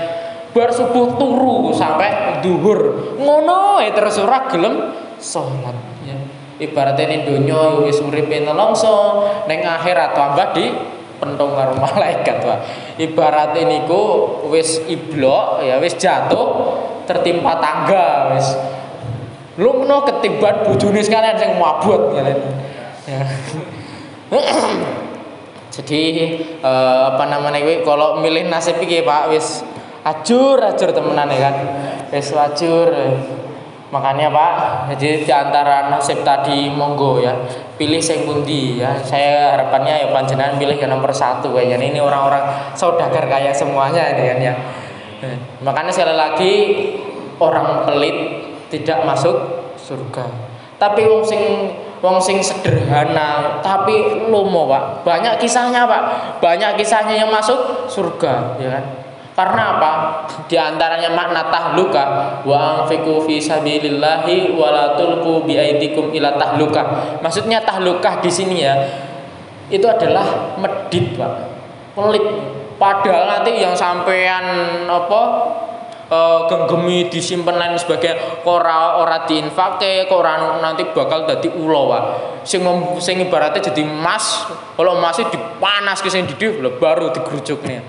[0.56, 3.12] Bar subuh turu sampai duhur.
[3.20, 5.77] Ngono ya terus ora gelem salat.
[6.06, 6.16] Ya
[6.56, 10.73] ibaratnya ini donya wis uripe nelongso ning akhirat tambah di
[11.16, 12.60] pentung karo malaikat wae
[13.01, 16.77] ibarat niku wis iblok ya wis jatuh
[17.07, 18.53] tertimpa tangga wis
[19.57, 22.23] lumno ketiban bojone sekalian sing mabut ya.
[25.77, 26.03] Jadi
[26.61, 29.61] eh, apa namanya gue kalau milih nasib iki Pak wis
[30.05, 31.57] ajur ajur temenan ya kan.
[32.12, 32.91] Wis ajur.
[33.87, 34.53] Makanya Pak,
[34.99, 37.39] jadi di antara nasib tadi monggo ya,
[37.78, 38.99] pilih sing pundi ya.
[38.99, 41.95] Saya harapannya ya panjenengan pilih yang nomor satu kayaknya.
[41.95, 44.55] Ini orang-orang saudagar kaya semuanya ini kan ya.
[45.25, 46.53] Eh, Makanya sekali lagi
[47.41, 48.17] orang pelit
[48.69, 49.37] tidak masuk
[49.81, 50.29] surga.
[50.77, 51.73] Tapi wong sing
[52.05, 55.07] wong sing sederhana tapi lomo Pak.
[55.09, 56.03] Banyak kisahnya Pak.
[56.45, 58.85] Banyak kisahnya yang masuk surga ya kan.
[59.37, 59.93] Karena apa?
[60.49, 62.05] Di antaranya makna tahluka
[62.41, 66.81] wa anfiqu fi sabilillahi wa la tulqu bi aidikum ila tahluka.
[67.21, 68.73] Maksudnya tahlukah di sini ya
[69.69, 71.33] itu adalah medit, Pak.
[71.93, 72.27] Pelit.
[72.77, 74.44] Padahal nanti yang sampean
[74.85, 75.20] apa
[76.12, 82.03] eh, genggemi disimpen lain sebagainya ora ora diinfake kok ora nanti bakal dadi ulo Pak.
[82.44, 84.47] Sing mem- sing ibaratnya jadi emas,
[84.77, 87.81] kalau emasnya dipanas ke sing didih baru digerujuknya.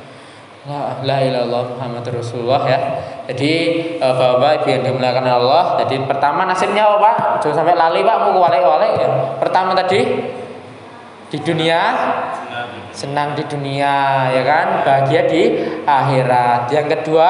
[0.68, 2.80] La la ilaha illallah Muhammad Rasulullah ya.
[3.27, 3.51] Jadi
[3.99, 5.64] eh, Bapak Ibu yang dimuliakan Allah.
[5.84, 7.15] Jadi pertama nasibnya apa Pak?
[7.43, 9.09] Jangan sampai lali Pak mau wale-wale ya.
[9.39, 9.99] Pertama tadi
[11.27, 11.80] di dunia
[12.98, 14.68] senang di dunia ya kan?
[14.82, 15.41] Bahagia di
[15.86, 16.74] akhirat.
[16.74, 17.30] Yang kedua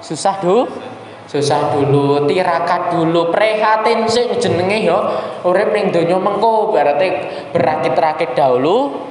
[0.00, 0.64] susah dulu
[1.28, 3.28] susah dulu tirakat dulu.
[3.28, 4.98] Prihatin sih jenenge yo
[5.44, 7.08] urip ning donya mengko berarti
[7.52, 9.04] berakit-rakit dahulu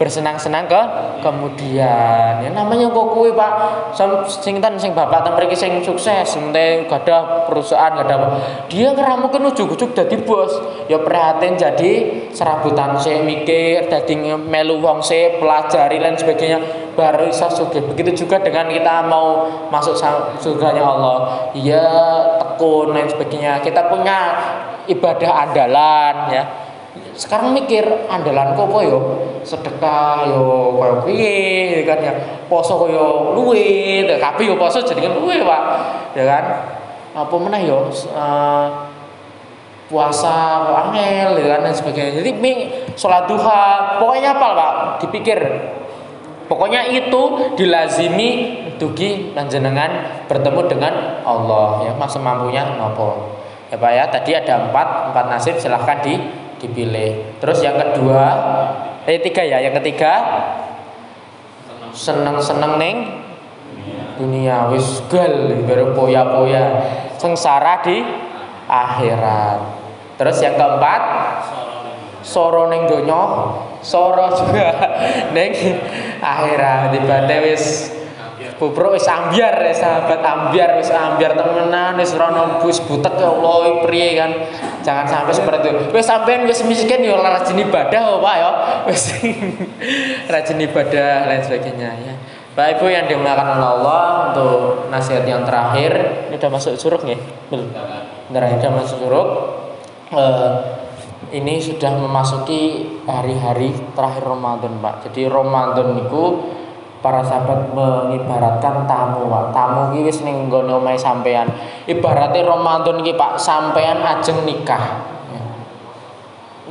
[0.00, 0.82] bersenang-senang ke
[1.20, 2.40] kemudian.
[2.40, 3.52] Ya namanya kok kuwi Pak?
[4.40, 8.28] Sing ten sing bapak ten mriki sing sukses ente gadah perusahaan gadah apa.
[8.72, 10.56] Dia ngeramukin ujug-ujug dadi bos.
[10.88, 16.88] Ya prihatin jadi serabutan sih mikir dadi melu wong sih pelajari dan sebagainya.
[16.96, 17.84] Baru bisa sugih.
[17.84, 20.00] Begitu juga dengan kita mau masuk
[20.40, 21.52] surganya Allah.
[21.52, 21.92] Ya
[22.40, 23.60] tekun dan sebagainya.
[23.60, 24.18] Kita punya
[24.88, 26.69] ibadah andalan ya
[27.20, 28.98] sekarang mikir andalan kok yo
[29.44, 32.12] sedekah yo koyo piye ya kan ya.
[32.48, 35.62] Poso koyo luwe ya kabeh yo poso jadi luwe Pak.
[36.16, 36.44] Ya kan?
[37.12, 38.66] Apa meneh yo eh,
[39.92, 42.24] puasa angel ya kan dan sebagainya.
[42.24, 42.52] Jadi mi
[42.96, 44.72] sholat duha pokoknya apa Pak?
[45.04, 45.40] Dipikir.
[46.48, 51.84] Pokoknya itu dilazimi dugi panjenengan bertemu dengan Allah.
[51.84, 53.36] Ya mas mampunya nopo.
[53.68, 54.04] Ya Pak ya.
[54.08, 57.40] Tadi ada empat empat nasib silahkan di dipilih.
[57.40, 58.24] Terus yang kedua
[59.08, 60.12] eh tiga ya yang ketiga?
[61.90, 62.38] Seneng.
[62.38, 62.96] Seneng neng.
[64.20, 66.64] Dunia wis gal baru poya poya
[67.16, 68.04] sengsara di
[68.68, 69.58] akhirat.
[70.20, 71.02] Terus yang keempat?
[72.20, 74.76] Soro neng donyo soro juga
[75.34, 75.56] neng.
[76.20, 77.96] Akhirat dibate wis
[78.60, 83.80] Bubro wis ambiar ya sahabat ambiar wis ambiar temenan wis rono bus butek ya Allah
[83.80, 84.30] priye kan.
[84.84, 85.80] Jangan sampai seperti itu.
[85.96, 88.50] Wis sampean wis miskin ya ora rajin ibadah oh, Pak ya.
[88.84, 89.16] Wis
[90.32, 92.14] rajin ibadah lain sebagainya ya.
[92.52, 96.28] Bapak Ibu yang dimuliakan oleh Allah untuk nasihat yang terakhir.
[96.28, 97.16] Ini udah masuk suruk nih
[97.48, 97.72] belum.
[98.36, 99.28] Ya, udah masuk suruk
[100.10, 100.52] Eh,
[101.30, 105.06] ini sudah memasuki hari-hari terakhir Ramadan Pak.
[105.06, 106.22] Jadi Ramadan itu
[107.00, 109.44] para sahabat mengibaratkan tamu Pak.
[109.56, 111.48] Tamu iki wis ning nggone omahe sampean.
[111.88, 115.04] Ibaratnya Ramadan iki Pak, sampean ajeng nikah.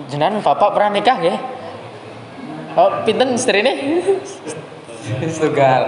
[0.08, 1.38] Jenengan Bapak pernah nikah nggih?
[2.78, 3.74] Oh, pinten istrine?
[5.42, 5.82] Tunggal.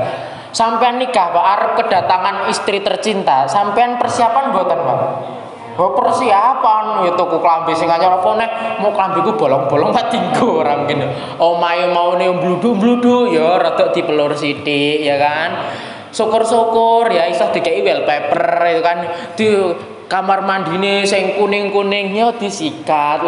[0.51, 3.47] Sampean nikah Pak, arep kedatangan istri tercinta.
[3.47, 4.99] Sampean persiapan mboten Pak?
[5.81, 8.51] Oh persiapan ya tuku klambi sing anyar apa nek
[8.85, 11.09] mau klambiku bolong-bolong tak tinggo ora mungkin.
[11.41, 15.73] Omahe maune mbludu-mbludu ya rada dipelur sithik ya kan.
[16.13, 18.97] Syukur-syukur ya iso dikei wallpaper itu kan
[19.33, 19.47] di
[20.05, 23.25] kamar mandine sing kuning-kuningnya disikat.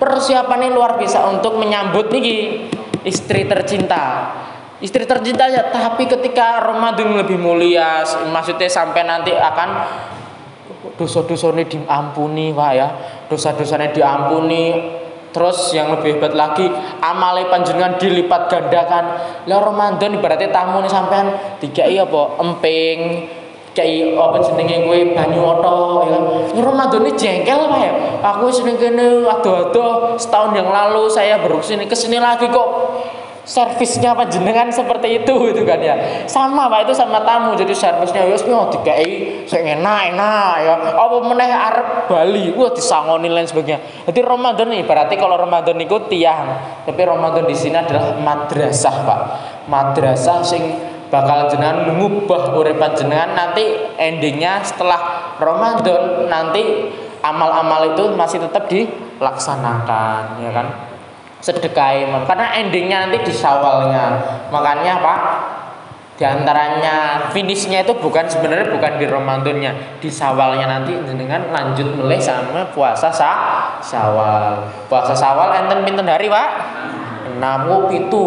[0.00, 2.64] Persiapannya luar biasa untuk menyambut niki
[3.04, 4.32] istri tercinta.
[4.80, 8.00] Istri tercinta ya, tapi ketika Ramadan lebih mulia,
[8.32, 9.68] maksudnya sampai nanti akan
[10.96, 12.88] dosa-dosanya diampuni Pak ya.
[13.28, 14.98] Dosa-dosanya diampuni.
[15.30, 16.66] Terus yang lebih hebat lagi
[16.98, 19.04] amale panjenengan dilipat gandakan.
[19.46, 21.30] Lah Ramadan ibaratnya tamu nih sampean.
[21.62, 22.98] Dikai apa emping
[23.70, 24.98] kayak apa jenenge kowe?
[25.14, 26.24] Banyu oto ya kan?
[26.58, 27.92] Ramadan ini jengkel Pak ya.
[28.34, 32.68] Aku seneng kene aduh-aduh setahun yang lalu saya baru ke sini ke sini lagi kok
[33.44, 36.24] servisnya panjenengan seperti itu gitu kan ya.
[36.28, 40.74] Sama pak itu sama tamu jadi servisnya wis yo dikai sing enak enak ya.
[40.96, 42.52] Apa meneh arep Bali?
[42.54, 44.06] Wah disangoni lain sebagainya.
[44.08, 46.46] Jadi Ramadan nih berarti kalau Ramadan itu tiang.
[46.84, 49.20] Tapi Ramadan di sini adalah madrasah pak.
[49.70, 50.62] Madrasah sing
[51.10, 53.66] bakal jenengan mengubah uripan jenengan nanti
[53.98, 60.89] endingnya setelah Ramadan nanti amal-amal itu masih tetap dilaksanakan ya kan
[61.40, 64.20] sedekah iman karena endingnya nanti di sawalnya
[64.52, 65.20] makanya pak
[66.20, 72.20] Di antaranya finishnya itu bukan sebenarnya bukan di Ramadannya, di Sawalnya nanti dengan lanjut mulai
[72.20, 73.32] sama puasa sa
[73.80, 74.68] Sawal.
[74.84, 76.48] Puasa Sawal enten pinten hari, Pak?
[77.40, 78.24] 6 itu.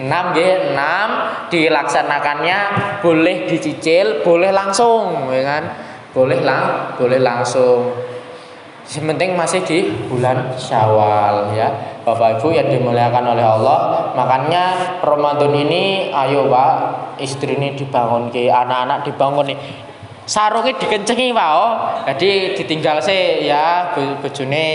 [0.00, 2.58] 6 nggih, 6 dilaksanakannya
[3.04, 5.62] boleh dicicil, boleh langsung, ya kan?
[6.16, 7.92] Boleh lang, boleh langsung.
[8.90, 9.78] Yang penting masih di
[10.10, 11.70] bulan Syawal ya.
[12.02, 14.10] Bapak Ibu yang dimuliakan oleh Allah.
[14.18, 16.72] Makanya Ramadan ini ayo Pak,
[17.22, 19.58] istri ini dibangun ke anak-anak dibangun nih.
[20.26, 21.72] Sarungnya dikencengi Pak oh.
[22.10, 24.66] Jadi ditinggal sih ya bo- bojone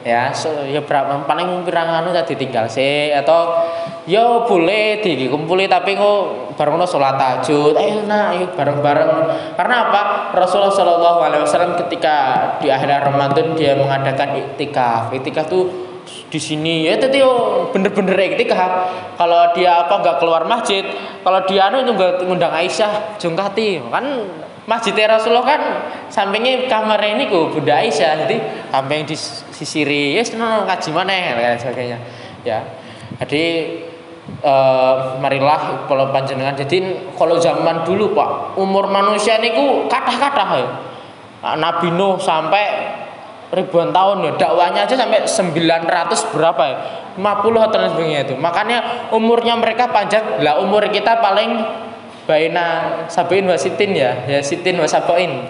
[0.00, 0.32] ya.
[0.32, 3.52] So, ya berapa paling pirang anu tadi ditinggal sih atau
[4.08, 7.76] ya boleh dikumpuli tapi kok bareng sholat tahajud.
[7.76, 9.10] Ayo nah ayo bareng-bareng.
[9.54, 10.02] Karena apa?
[10.32, 12.16] Rasulullah Shallallahu Alaihi Wasallam ketika
[12.58, 15.68] di akhir Ramadan dia mengadakan iktikaf iktikaf tuh
[16.32, 16.88] di sini.
[16.88, 18.72] Ya tadi oh, bener-bener iktikaf
[19.20, 20.88] kalau dia apa nggak keluar masjid
[21.20, 24.24] kalau dia anu nggak ngundang Aisyah jongkati kan
[24.64, 25.62] masjidnya Rasulullah kan
[26.08, 28.24] sampingnya kamar ini ku Bunda Aisyah.
[28.24, 28.36] Jadi
[28.72, 29.16] samping di
[29.52, 31.12] sisiri ya seneng ngaji mana?
[31.36, 31.98] Dan sebagainya.
[32.40, 32.64] Ya.
[33.18, 33.44] Jadi
[34.42, 40.68] eh, marilah kalau panjenengan jadi kalau zaman dulu pak umur manusia niku kathah-kathah ya
[41.38, 42.66] Nah, Nabi Nuh sampai
[43.48, 46.76] ribuan tahun ya dakwanya aja sampai 900 berapa ya
[47.16, 48.34] 50 atau lain sebagainya itu.
[48.38, 48.78] Makanya
[49.14, 50.42] umurnya mereka panjang.
[50.42, 51.62] Lah umur kita paling
[52.26, 52.66] baina
[53.06, 54.26] sabain wasitin ya.
[54.26, 55.46] Ya sitin wasabain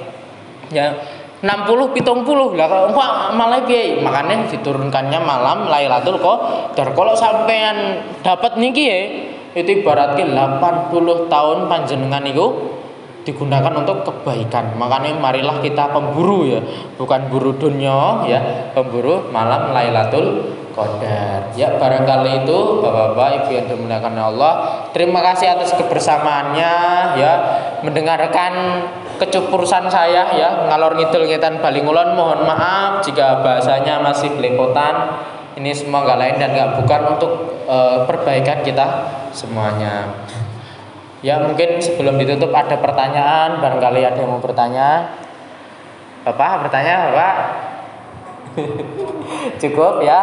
[0.72, 0.92] ya
[1.38, 2.58] 60 pitung puluh.
[2.58, 2.90] Lah kalau
[3.38, 4.02] malah piye?
[4.02, 6.94] Makanya diturunkannya malam Lailatul Qadar.
[6.94, 9.00] Kalau sampean dapat niki ya
[9.54, 10.26] itu ibaratnya
[10.58, 12.46] 80 tahun panjenengan itu
[13.22, 14.74] digunakan untuk kebaikan.
[14.80, 16.60] Makanya marilah kita pemburu ya
[16.98, 24.14] bukan buru dunia ya pemburu malam Lailatul Qadar ya barangkali itu bapak-bapak ibu yang dimuliakan
[24.14, 24.52] Allah
[24.94, 26.74] terima kasih atas kebersamaannya
[27.18, 27.32] ya
[27.82, 28.86] mendengarkan
[29.18, 35.18] kecupurusan saya ya ngalor ngidul ngetan balingulon mohon maaf jika bahasanya masih belepotan
[35.58, 37.32] ini semua nggak lain dan nggak bukan untuk
[37.66, 38.86] eh, perbaikan kita
[39.34, 40.06] semuanya
[41.18, 45.18] Ya mungkin sebelum ditutup ada pertanyaan barangkali ada yang mau bertanya.
[46.22, 47.34] Bapak bertanya Bapak?
[49.62, 50.22] Cukup ya.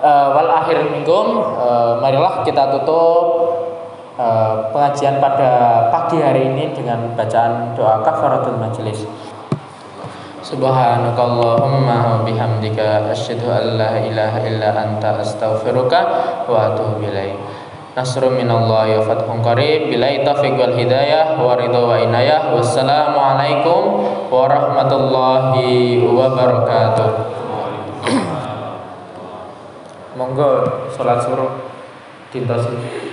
[0.00, 3.52] Eh, wal akhir minkum eh, marilah kita tutup
[4.16, 9.04] eh, pengajian pada pagi hari ini dengan bacaan doa kafaratul majelis.
[10.40, 16.00] Subhanakallahumma wa bihamdika asyhadu an la ilaha illa anta astaghfiruka
[16.48, 17.36] wa atubu ilaik.
[17.92, 23.82] Nasrun minallahi wa fathun qarib Bilai taufiq wal hidayah wa ridha wa inayah Wassalamualaikum
[24.30, 27.39] warahmatullahi wabarakatuh
[30.20, 31.72] Monggo sholat suruh.
[32.28, 33.09] Dinta sini